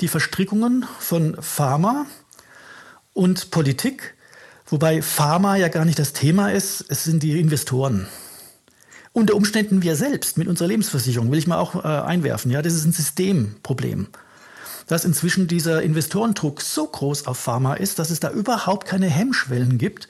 die 0.00 0.08
Verstrickungen 0.08 0.86
von 0.98 1.36
Pharma, 1.40 2.06
und 3.16 3.50
Politik, 3.50 4.14
wobei 4.66 5.00
Pharma 5.00 5.56
ja 5.56 5.68
gar 5.68 5.84
nicht 5.84 5.98
das 5.98 6.12
Thema 6.12 6.52
ist, 6.52 6.84
es 6.88 7.04
sind 7.04 7.22
die 7.22 7.40
Investoren. 7.40 8.06
Unter 9.12 9.34
Umständen 9.34 9.80
wir 9.80 9.96
selbst 9.96 10.36
mit 10.36 10.46
unserer 10.46 10.68
Lebensversicherung, 10.68 11.30
will 11.32 11.38
ich 11.38 11.46
mal 11.46 11.58
auch 11.58 11.74
äh, 11.76 11.88
einwerfen. 11.88 12.50
Ja, 12.50 12.60
das 12.60 12.74
ist 12.74 12.84
ein 12.84 12.92
Systemproblem. 12.92 14.08
Dass 14.86 15.06
inzwischen 15.06 15.48
dieser 15.48 15.82
Investorendruck 15.82 16.60
so 16.60 16.86
groß 16.86 17.26
auf 17.26 17.38
Pharma 17.38 17.74
ist, 17.74 17.98
dass 17.98 18.10
es 18.10 18.20
da 18.20 18.30
überhaupt 18.30 18.86
keine 18.86 19.08
Hemmschwellen 19.08 19.78
gibt 19.78 20.08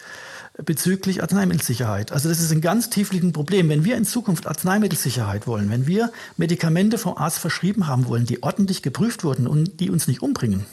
bezüglich 0.65 1.23
Arzneimittelsicherheit. 1.23 2.11
Also 2.11 2.29
das 2.29 2.41
ist 2.41 2.51
ein 2.51 2.61
ganz 2.61 2.91
tiefliegendes 2.91 3.35
Problem. 3.35 3.69
Wenn 3.69 3.85
wir 3.85 3.97
in 3.97 4.05
Zukunft 4.05 4.49
Arzneimittelsicherheit 4.49 5.47
wollen, 5.47 5.71
wenn 5.71 5.87
wir 5.87 6.11
Medikamente 6.37 6.99
vom 6.99 7.17
Arzt 7.17 7.39
verschrieben 7.39 7.87
haben 7.87 8.09
wollen, 8.09 8.27
die 8.27 8.43
ordentlich 8.43 8.83
geprüft 8.83 9.23
wurden 9.23 9.47
und 9.47 9.79
die 9.79 9.91
uns 9.91 10.09
nicht 10.09 10.23
umbringen, 10.23 10.67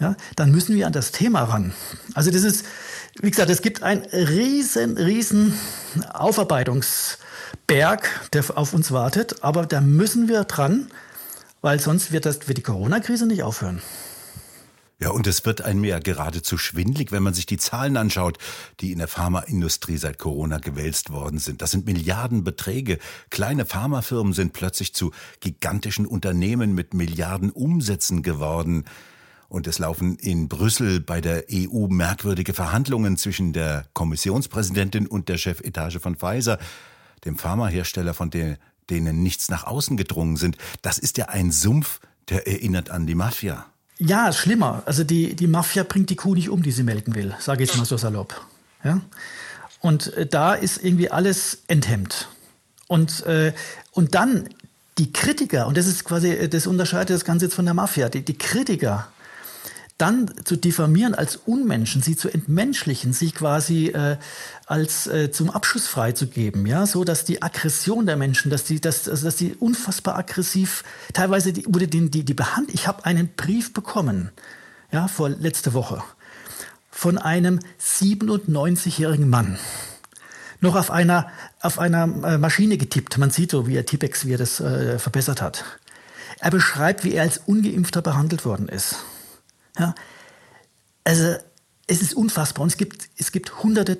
ja, 0.00 0.16
dann 0.36 0.50
müssen 0.50 0.76
wir 0.76 0.86
an 0.86 0.92
das 0.92 1.12
Thema 1.12 1.44
ran. 1.44 1.72
Also 2.14 2.30
das 2.30 2.42
ist, 2.42 2.66
wie 3.20 3.30
gesagt, 3.30 3.50
es 3.50 3.62
gibt 3.62 3.82
einen 3.82 4.04
riesen, 4.06 4.98
riesen 4.98 5.54
Aufarbeitungsberg, 6.12 8.28
der 8.32 8.44
auf 8.56 8.74
uns 8.74 8.92
wartet, 8.92 9.42
aber 9.42 9.66
da 9.66 9.80
müssen 9.80 10.28
wir 10.28 10.44
dran, 10.44 10.88
weil 11.62 11.80
sonst 11.80 12.12
wird, 12.12 12.26
das, 12.26 12.46
wird 12.46 12.58
die 12.58 12.62
Corona-Krise 12.62 13.26
nicht 13.26 13.42
aufhören. 13.42 13.80
Ja, 14.98 15.10
und 15.10 15.26
es 15.26 15.44
wird 15.44 15.60
einem 15.60 15.84
ja 15.84 15.98
geradezu 15.98 16.56
schwindlig, 16.56 17.12
wenn 17.12 17.22
man 17.22 17.34
sich 17.34 17.44
die 17.44 17.58
Zahlen 17.58 17.98
anschaut, 17.98 18.38
die 18.80 18.92
in 18.92 18.98
der 18.98 19.08
Pharmaindustrie 19.08 19.98
seit 19.98 20.18
Corona 20.18 20.56
gewälzt 20.56 21.10
worden 21.10 21.38
sind. 21.38 21.60
Das 21.60 21.70
sind 21.70 21.84
Milliardenbeträge. 21.84 22.98
Kleine 23.28 23.66
Pharmafirmen 23.66 24.32
sind 24.32 24.54
plötzlich 24.54 24.94
zu 24.94 25.12
gigantischen 25.40 26.06
Unternehmen 26.06 26.74
mit 26.74 26.94
Milliarden 26.94 27.50
Umsätzen 27.50 28.22
geworden. 28.22 28.86
Und 29.48 29.66
es 29.66 29.78
laufen 29.78 30.16
in 30.16 30.48
Brüssel 30.48 31.00
bei 31.00 31.20
der 31.20 31.44
EU 31.50 31.86
merkwürdige 31.88 32.52
Verhandlungen 32.52 33.16
zwischen 33.16 33.52
der 33.52 33.84
Kommissionspräsidentin 33.92 35.06
und 35.06 35.28
der 35.28 35.38
Chefetage 35.38 36.00
von 36.00 36.16
Pfizer, 36.16 36.58
dem 37.24 37.38
Pharmahersteller, 37.38 38.14
von 38.14 38.30
der, 38.30 38.58
denen 38.90 39.22
nichts 39.22 39.48
nach 39.48 39.64
außen 39.64 39.96
gedrungen 39.96 40.36
sind. 40.36 40.56
Das 40.82 40.98
ist 40.98 41.16
ja 41.18 41.26
ein 41.26 41.52
Sumpf, 41.52 42.00
der 42.28 42.48
erinnert 42.48 42.90
an 42.90 43.06
die 43.06 43.14
Mafia. 43.14 43.66
Ja, 43.98 44.32
schlimmer. 44.32 44.82
Also 44.84 45.04
die, 45.04 45.34
die 45.34 45.46
Mafia 45.46 45.84
bringt 45.84 46.10
die 46.10 46.16
Kuh 46.16 46.34
nicht 46.34 46.50
um, 46.50 46.62
die 46.62 46.72
sie 46.72 46.82
melken 46.82 47.14
will, 47.14 47.34
sage 47.38 47.64
ich 47.64 47.76
mal 47.76 47.86
so 47.86 47.96
salopp. 47.96 48.40
Ja? 48.84 49.00
Und 49.80 50.12
äh, 50.14 50.26
da 50.26 50.54
ist 50.54 50.82
irgendwie 50.82 51.10
alles 51.10 51.62
enthemmt. 51.68 52.28
Und, 52.88 53.24
äh, 53.26 53.52
und 53.92 54.14
dann 54.14 54.48
die 54.98 55.12
Kritiker, 55.12 55.66
und 55.66 55.76
das 55.76 55.86
ist 55.86 56.04
quasi, 56.04 56.30
äh, 56.30 56.48
das 56.48 56.66
unterscheidet 56.66 57.10
das 57.10 57.24
Ganze 57.24 57.46
jetzt 57.46 57.54
von 57.54 57.64
der 57.64 57.74
Mafia, 57.74 58.08
die, 58.08 58.22
die 58.22 58.36
Kritiker 58.36 59.08
dann 59.98 60.30
zu 60.44 60.56
diffamieren 60.56 61.14
als 61.14 61.36
Unmenschen, 61.36 62.02
sie 62.02 62.16
zu 62.16 62.28
entmenschlichen, 62.28 63.12
sie 63.12 63.30
quasi 63.30 63.88
äh, 63.88 64.18
als 64.66 65.06
äh, 65.06 65.30
zum 65.30 65.50
Abschuss 65.50 65.86
freizugeben, 65.86 66.66
ja, 66.66 66.84
so 66.86 67.04
dass 67.04 67.24
die 67.24 67.42
Aggression 67.42 68.04
der 68.04 68.16
Menschen, 68.16 68.50
dass 68.50 68.64
die, 68.64 68.80
dass, 68.80 69.08
also 69.08 69.24
dass 69.24 69.36
die 69.36 69.54
unfassbar 69.54 70.16
aggressiv, 70.16 70.84
teilweise 71.14 71.52
die, 71.52 71.64
wurde 71.66 71.88
die, 71.88 72.10
die, 72.10 72.24
die 72.24 72.34
Behand, 72.34 72.74
ich 72.74 72.86
habe 72.86 73.06
einen 73.06 73.28
Brief 73.36 73.72
bekommen, 73.72 74.30
ja, 74.92 75.08
vor 75.08 75.30
letzte 75.30 75.72
Woche 75.72 76.02
von 76.90 77.18
einem 77.18 77.60
97-jährigen 77.78 79.28
Mann, 79.28 79.58
noch 80.60 80.76
auf 80.76 80.90
einer 80.90 81.30
auf 81.60 81.78
einer 81.78 82.04
äh, 82.24 82.38
Maschine 82.38 82.78
getippt. 82.78 83.18
Man 83.18 83.30
sieht 83.30 83.50
so, 83.50 83.66
wie 83.66 83.76
er 83.76 83.84
Tipex, 83.84 84.24
wie 84.24 84.32
er 84.32 84.38
das 84.38 84.60
äh, 84.60 84.98
verbessert 84.98 85.42
hat. 85.42 85.64
Er 86.38 86.50
beschreibt, 86.50 87.04
wie 87.04 87.12
er 87.12 87.22
als 87.22 87.38
ungeimpfter 87.44 88.00
behandelt 88.00 88.46
worden 88.46 88.68
ist. 88.68 88.96
Ja? 89.78 89.94
Also 91.04 91.36
es 91.86 92.02
ist 92.02 92.14
unfassbar 92.14 92.62
und 92.62 92.68
es 92.68 92.76
gibt, 92.76 93.08
es 93.16 93.30
gibt 93.32 93.62
hunderte, 93.62 93.98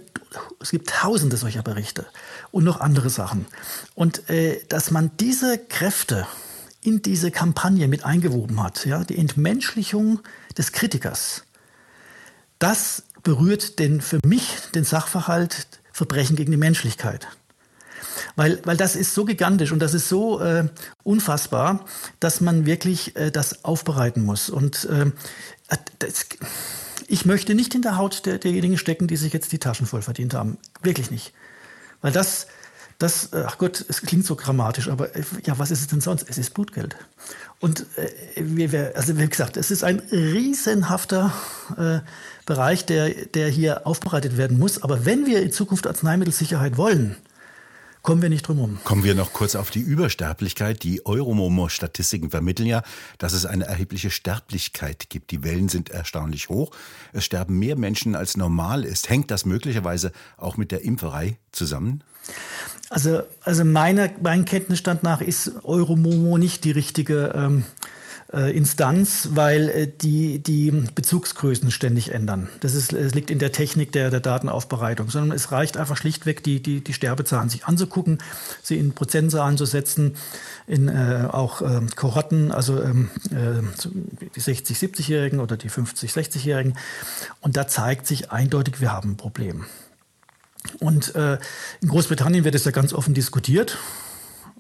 es 0.61 0.71
gibt 0.71 0.91
tausende 0.91 1.37
solcher 1.37 1.63
Berichte 1.63 2.07
und 2.51 2.65
noch 2.65 2.81
andere 2.81 3.11
Sachen. 3.11 3.47
Und 3.95 4.29
äh, 4.29 4.61
dass 4.69 4.91
man 4.91 5.11
diese 5.19 5.59
Kräfte 5.59 6.27
in 6.81 7.03
diese 7.03 7.31
Kampagne 7.31 7.89
mit 7.89 8.05
eingewoben 8.05 8.63
hat, 8.63 8.87
ja, 8.87 9.05
die 9.05 9.19
Entmenschlichung 9.19 10.21
des 10.57 10.73
Kritikers, 10.73 11.45
das 12.59 13.05
berührt 13.23 13.79
den, 13.79 14.01
für 14.01 14.21
mich 14.25 14.57
den 14.75 14.85
Sachverhalt 14.85 15.67
Verbrechen 15.93 16.37
gegen 16.37 16.51
die 16.51 16.59
Menschlichkeit. 16.59 17.27
Weil, 18.37 18.61
weil 18.65 18.77
das 18.77 18.97
ist 18.97 19.15
so 19.15 19.25
gigantisch 19.25 19.73
und 19.73 19.81
das 19.81 19.95
ist 19.95 20.09
so 20.09 20.41
äh, 20.41 20.69
unfassbar, 21.03 21.87
dass 22.21 22.43
man 22.43 22.67
wirklich 22.67 23.17
äh, 23.17 23.31
das 23.31 23.65
aufbereiten 23.65 24.25
muss. 24.25 24.51
Und 24.51 24.85
äh, 24.85 25.11
das, 25.99 26.27
ich 27.09 27.25
möchte 27.25 27.55
nicht 27.55 27.75
in 27.75 27.83
der 27.83 27.97
Haut 27.97 28.27
der, 28.27 28.39
derjenigen 28.39 28.77
stecken, 28.77 29.09
die 29.09 29.17
sich 29.17 29.33
jetzt 29.33 29.53
die 29.53 29.59
Taschen 29.59 29.87
voll 29.87 30.03
verdient 30.03 30.35
haben. 30.35 30.59
Wirklich 30.83 31.11
nicht. 31.11 31.33
Weil 32.03 32.13
das, 32.13 32.47
das, 32.99 33.33
äh, 33.33 33.45
ach 33.47 33.57
Gott, 33.57 33.85
es 33.89 34.03
klingt 34.03 34.27
so 34.27 34.37
grammatisch, 34.37 34.89
aber 34.89 35.17
äh, 35.17 35.23
ja, 35.45 35.59
was 35.59 35.71
ist 35.71 35.81
es 35.81 35.87
denn 35.87 36.03
sonst? 36.03 36.27
Es 36.29 36.37
ist 36.37 36.53
Blutgeld. 36.53 36.95
Und 37.59 37.87
äh, 37.97 38.11
wir, 38.37 38.93
also 38.97 39.17
wie 39.17 39.27
gesagt, 39.27 39.57
es 39.57 39.71
ist 39.71 39.83
ein 39.83 40.01
riesenhafter 40.13 41.33
äh, 41.79 42.01
Bereich, 42.45 42.85
der, 42.85 43.09
der 43.27 43.49
hier 43.49 43.87
aufbereitet 43.87 44.37
werden 44.37 44.59
muss. 44.59 44.83
Aber 44.83 45.07
wenn 45.07 45.25
wir 45.25 45.43
in 45.43 45.53
Zukunft 45.53 45.87
Arzneimittelsicherheit 45.87 46.77
wollen, 46.77 47.17
kommen 48.07 48.23
wir 48.23 48.29
nicht 48.29 48.47
drum 48.47 48.57
herum. 48.59 48.79
Kommen 48.85 49.03
wir 49.03 49.17
noch 49.17 49.33
kurz 49.33 49.57
auf 49.57 49.71
die 49.71 49.81
Übersterblichkeit. 49.81 50.85
Die 50.85 51.05
Euromomo-Statistiken 51.05 52.31
vermitteln 52.31 52.69
ja, 52.69 52.83
dass 53.19 53.33
es 53.33 53.45
eine 53.45 53.67
erhebliche 53.67 54.11
Sterblichkeit 54.11 55.11
gibt. 55.11 55.33
Die 55.33 55.43
Wellen 55.43 55.69
sind 55.69 55.91
erstaunlich 55.91 56.49
hoch. 56.49 56.71
Es 57.13 57.25
sterben 57.25 57.59
mehr 57.59 57.77
Menschen 57.77 58.15
als 58.15 58.37
normal 58.37 58.85
ist. 58.85 59.11
Hängt 59.11 59.33
das 59.33 59.45
möglicherweise 59.45 60.13
auch 60.37 60.57
mit 60.57 60.71
der 60.71 60.83
Impferei 60.83 61.37
zusammen? 61.51 62.05
Also, 62.91 63.23
also 63.43 63.65
meine, 63.65 64.15
mein 64.23 64.45
Kenntnisstand 64.45 65.03
nach 65.03 65.21
ist 65.21 65.65
Euromomo 65.65 66.39
nicht 66.39 66.63
die 66.63 66.71
richtige 66.71 67.33
ähm, 67.35 67.65
äh, 67.65 67.86
Instanz, 68.33 69.29
weil 69.33 69.69
äh, 69.69 69.87
die, 69.87 70.41
die 70.41 70.71
Bezugsgrößen 70.71 71.71
ständig 71.71 72.13
ändern. 72.13 72.49
Das 72.61 72.75
ist, 72.75 72.93
es 72.93 73.15
liegt 73.15 73.31
in 73.31 73.39
der 73.39 73.53
Technik 73.53 73.93
der, 73.93 74.11
der 74.11 74.21
Datenaufbereitung, 74.21 75.11
sondern 75.11 75.37
es 75.37 75.53
reicht 75.53 75.77
einfach 75.77 75.97
schlichtweg, 75.97 76.43
die, 76.43 76.61
die, 76.61 76.83
die 76.83 76.93
Sterbezahlen 76.93 77.49
sich 77.49 77.67
anzugucken, 77.67 78.19
sie 78.63 78.79
in 78.79 78.95
Prozentzahlen 78.95 79.57
zu 79.57 79.65
setzen, 79.65 80.17
in 80.67 80.89
äh, 80.89 81.29
auch 81.31 81.63
äh, 81.63 81.81
Kohorten, 81.95 82.51
also 82.51 82.83
ähm, 82.83 83.11
äh, 83.31 83.63
die 84.35 84.41
60-, 84.41 84.77
70-Jährigen 84.77 85.39
oder 85.39 85.57
die 85.57 85.71
50-, 85.71 86.13
60-Jährigen. 86.13 86.77
Und 87.41 87.57
da 87.57 87.69
zeigt 87.69 88.09
sich 88.09 88.33
eindeutig, 88.33 88.81
wir 88.81 88.93
haben 88.93 89.13
ein 89.13 89.17
Problem. 89.17 89.67
Und 90.81 91.15
äh, 91.15 91.39
in 91.81 91.89
Großbritannien 91.89 92.45
wird 92.45 92.57
es 92.57 92.65
ja 92.65 92.73
ganz 92.73 92.93
offen 92.93 93.15
diskutiert, 93.15 93.79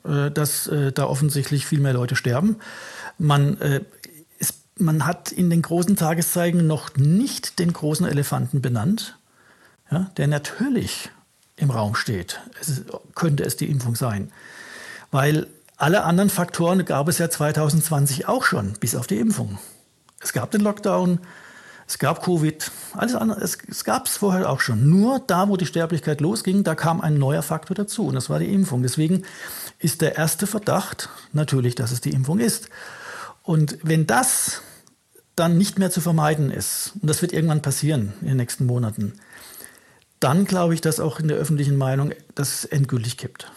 äh, 0.05 0.31
dass 0.31 0.67
äh, 0.69 0.93
da 0.93 1.07
offensichtlich 1.07 1.67
viel 1.67 1.81
mehr 1.81 1.95
Leute 1.95 2.15
sterben. 2.15 2.57
Man, 3.19 3.61
äh, 3.61 3.83
ist, 4.39 4.55
man 4.79 5.07
hat 5.07 5.33
in 5.33 5.51
den 5.51 5.63
großen 5.63 5.97
Tageszeigen 5.97 6.67
noch 6.67 6.97
nicht 6.97 7.59
den 7.59 7.73
großen 7.73 8.07
Elefanten 8.07 8.61
benannt, 8.61 9.19
ja, 9.91 10.11
der 10.17 10.27
natürlich 10.27 11.11
im 11.57 11.71
Raum 11.71 11.95
steht. 11.95 12.41
Es 12.61 12.83
könnte 13.15 13.45
es 13.45 13.57
die 13.57 13.71
Impfung 13.71 13.97
sein. 13.97 14.31
Weil 15.11 15.47
alle 15.77 16.05
anderen 16.05 16.31
Faktoren 16.31 16.85
gab 16.85 17.09
es 17.09 17.19
ja 17.19 17.31
2020 17.31 18.29
auch 18.29 18.45
schon, 18.45 18.75
bis 18.81 18.95
auf 18.95 19.07
die 19.07 19.19
Impfung. 19.19 19.59
Es 20.21 20.33
gab 20.33 20.51
den 20.51 20.63
Lockdown, 20.63 21.21
es 21.87 21.99
gab 21.99 22.25
Covid, 22.25 22.71
alles 22.95 23.15
andere, 23.15 23.41
es, 23.41 23.59
es 23.69 23.85
gab 23.85 24.07
es 24.07 24.17
vorher 24.17 24.51
auch 24.51 24.61
schon. 24.61 24.89
Nur 24.89 25.21
da, 25.21 25.49
wo 25.49 25.57
die 25.57 25.67
Sterblichkeit 25.67 26.21
losging, 26.21 26.65
da 26.65 26.75
kam 26.75 27.01
ein 27.01 27.19
neuer 27.19 27.43
Faktor 27.43 27.75
dazu 27.75 28.07
und 28.07 28.15
das 28.15 28.29
war 28.29 28.39
die 28.39 28.53
Impfung. 28.53 28.83
Deswegen 28.83 29.23
ist 29.79 30.01
der 30.01 30.17
erste 30.17 30.47
Verdacht 30.47 31.11
natürlich, 31.33 31.75
dass 31.75 31.93
es 31.93 32.01
die 32.01 32.11
Impfung 32.11 32.41
ist. 32.41 32.71
Und 33.47 33.79
wenn 33.83 34.07
das 34.07 34.61
dann 35.37 35.57
nicht 35.57 35.79
mehr 35.79 35.91
zu 35.91 36.01
vermeiden 36.01 36.51
ist, 36.51 36.93
und 37.01 37.09
das 37.09 37.23
wird 37.23 37.33
irgendwann 37.33 37.63
passieren 37.63 38.13
in 38.21 38.29
den 38.29 38.37
nächsten 38.37 38.67
Monaten, 38.67 39.15
dann 40.21 40.47
glaube 40.47 40.75
ich, 40.75 40.81
dass 40.81 40.99
auch 40.99 41.21
in 41.21 41.29
der 41.29 41.37
öffentlichen 41.37 41.77
Meinung 41.77 42.13
das 42.35 42.65
endgültig 42.65 43.17
kippt. 43.17 43.51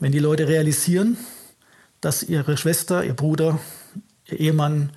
Wenn 0.00 0.12
die 0.12 0.18
Leute 0.18 0.48
realisieren, 0.48 1.16
dass 2.00 2.22
ihre 2.22 2.56
Schwester, 2.56 3.04
ihr 3.04 3.14
Bruder, 3.14 3.60
ihr 4.26 4.40
Ehemann, 4.40 4.90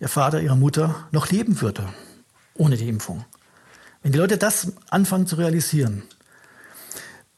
ihr 0.00 0.08
Vater, 0.08 0.42
ihre 0.42 0.56
Mutter 0.56 1.08
noch 1.10 1.30
leben 1.30 1.60
würde 1.60 1.88
ohne 2.54 2.76
die 2.76 2.88
Impfung. 2.88 3.24
Wenn 4.02 4.12
die 4.12 4.18
Leute 4.18 4.38
das 4.38 4.72
anfangen 4.90 5.26
zu 5.26 5.36
realisieren, 5.36 6.02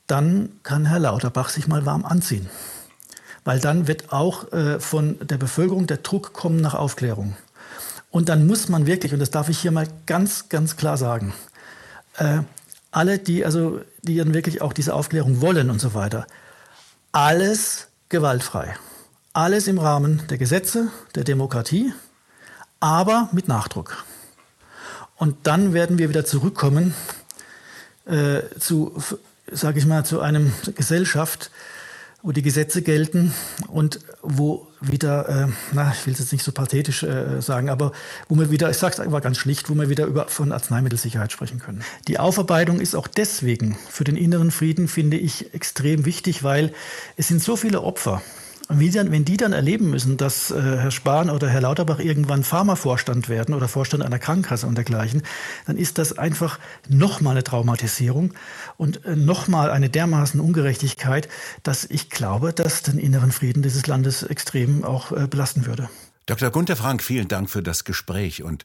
dann 0.07 0.51
kann 0.63 0.87
Herr 0.87 0.99
Lauterbach 0.99 1.49
sich 1.49 1.69
mal 1.69 1.87
warm 1.87 2.05
anziehen. 2.05 2.49
Weil 3.47 3.61
dann 3.61 3.87
wird 3.87 4.13
auch 4.13 4.53
äh, 4.53 4.81
von 4.81 5.17
der 5.21 5.39
Bevölkerung 5.39 5.87
der 5.87 5.99
Druck 5.99 6.33
kommen 6.33 6.61
nach 6.61 6.75
Aufklärung. 6.75 7.37
Und 8.11 8.29
dann 8.29 8.45
muss 8.45 8.69
man 8.69 8.87
wirklich, 8.87 9.13
und 9.13 9.21
das 9.21 9.31
darf 9.31 9.49
ich 9.49 9.61
hier 9.61 9.71
mal 9.71 9.87
ganz, 10.07 10.49
ganz 10.49 10.77
klar 10.77 10.97
sagen, 10.97 11.33
äh, 12.17 12.41
alle, 12.91 13.21
die 13.21 13.45
also, 13.45 13.81
die 14.03 14.17
dann 14.17 14.35
wirklich 14.35 14.63
auch 14.63 14.73
diese 14.73 14.95
Aufklärung 14.95 15.41
wollen 15.41 15.71
und 15.71 15.81
so 15.81 15.95
weiter, 15.95 16.27
alles 17.13 17.87
gewaltfrei. 18.09 18.77
Alles 19.33 19.69
im 19.69 19.79
Rahmen 19.79 20.23
der 20.29 20.39
Gesetze, 20.39 20.89
der 21.15 21.23
Demokratie, 21.23 21.93
aber 22.81 23.29
mit 23.31 23.47
Nachdruck. 23.47 24.05
Und 25.15 25.47
dann 25.47 25.73
werden 25.73 25.99
wir 25.99 26.09
wieder 26.09 26.25
zurückkommen 26.25 26.95
äh, 28.07 28.41
zu, 28.59 29.01
sage 29.53 29.79
ich 29.79 29.87
mal, 29.87 30.05
zu 30.05 30.21
einem 30.21 30.53
Gesellschaft, 30.75 31.53
wo 32.27 32.33
die 32.33 32.43
Gesetze 32.43 32.83
gelten 32.83 33.33
und 33.69 34.01
wo 34.21 34.67
wieder, 34.81 35.29
äh, 35.29 35.47
na, 35.73 35.93
ich 35.93 36.05
will 36.07 36.13
es 36.13 36.19
jetzt 36.19 36.33
nicht 36.33 36.43
so 36.43 36.51
pathetisch 36.51 37.05
äh, 37.05 37.41
sagen, 37.41 37.71
aber 37.71 37.93
wo 38.29 38.35
wir 38.35 38.51
wieder, 38.51 38.69
ich 38.69 38.79
sage 38.79 38.95
es 38.95 39.01
einfach 39.01 39.23
ganz 39.23 39.39
schlicht, 39.39 39.71
wo 39.71 39.75
wir 39.75 39.89
wieder 39.89 40.07
über 40.07 40.27
von 40.27 40.51
Arzneimittelsicherheit 40.51 41.31
sprechen 41.31 41.61
können. 41.61 41.85
Die 42.09 42.19
Aufarbeitung 42.19 42.81
ist 42.81 42.97
auch 42.97 43.07
deswegen 43.07 43.79
für 43.89 44.03
den 44.03 44.17
inneren 44.17 44.51
Frieden, 44.51 44.89
finde 44.89 45.19
ich, 45.19 45.55
extrem 45.55 46.05
wichtig, 46.05 46.43
weil 46.43 46.73
es 47.17 47.29
sind 47.29 47.41
so 47.41 47.55
viele 47.55 47.83
Opfer 47.83 48.23
wie 48.69 48.91
dann, 48.91 49.13
wenn 49.13 49.25
die 49.25 49.37
dann 49.37 49.53
erleben 49.53 49.91
müssen, 49.91 50.17
dass 50.17 50.51
äh, 50.51 50.61
Herr 50.61 50.91
Spahn 50.91 51.31
oder 51.31 51.49
Herr 51.49 51.61
Lauterbach 51.61 51.99
irgendwann 51.99 52.43
Pharmavorstand 52.43 53.29
werden 53.29 53.55
oder 53.55 53.69
Vorstand 53.69 54.03
einer 54.03 54.19
Krankenkasse 54.19 54.67
und 54.67 54.77
dergleichen, 54.77 55.23
dann 55.67 55.77
ist 55.77 55.99
das 55.99 56.17
einfach 56.19 56.59
nochmal 56.89 57.33
eine 57.33 57.45
Traumatisierung 57.45 58.35
und 58.77 59.05
äh, 59.05 59.15
nochmal 59.17 59.71
eine 59.71 59.89
dermaßen 59.89 60.41
Ungerechtigkeit, 60.41 61.29
dass 61.63 61.85
ich 61.85 62.11
glaube, 62.11 62.53
dass 62.53 62.83
den 62.83 62.99
inneren 62.99 63.33
Frieden 63.33 63.63
dieses 63.63 63.87
Landes 63.87 64.23
extrem 64.23 64.85
auch 64.85 65.13
äh, 65.13 65.27
belasten 65.27 65.67
würde. 65.67 65.89
Dr. 66.27 66.51
Gunther 66.51 66.77
Frank, 66.77 67.03
vielen 67.03 67.29
Dank 67.29 67.49
für 67.49 67.63
das 67.63 67.85
Gespräch 67.85 68.43
und 68.43 68.65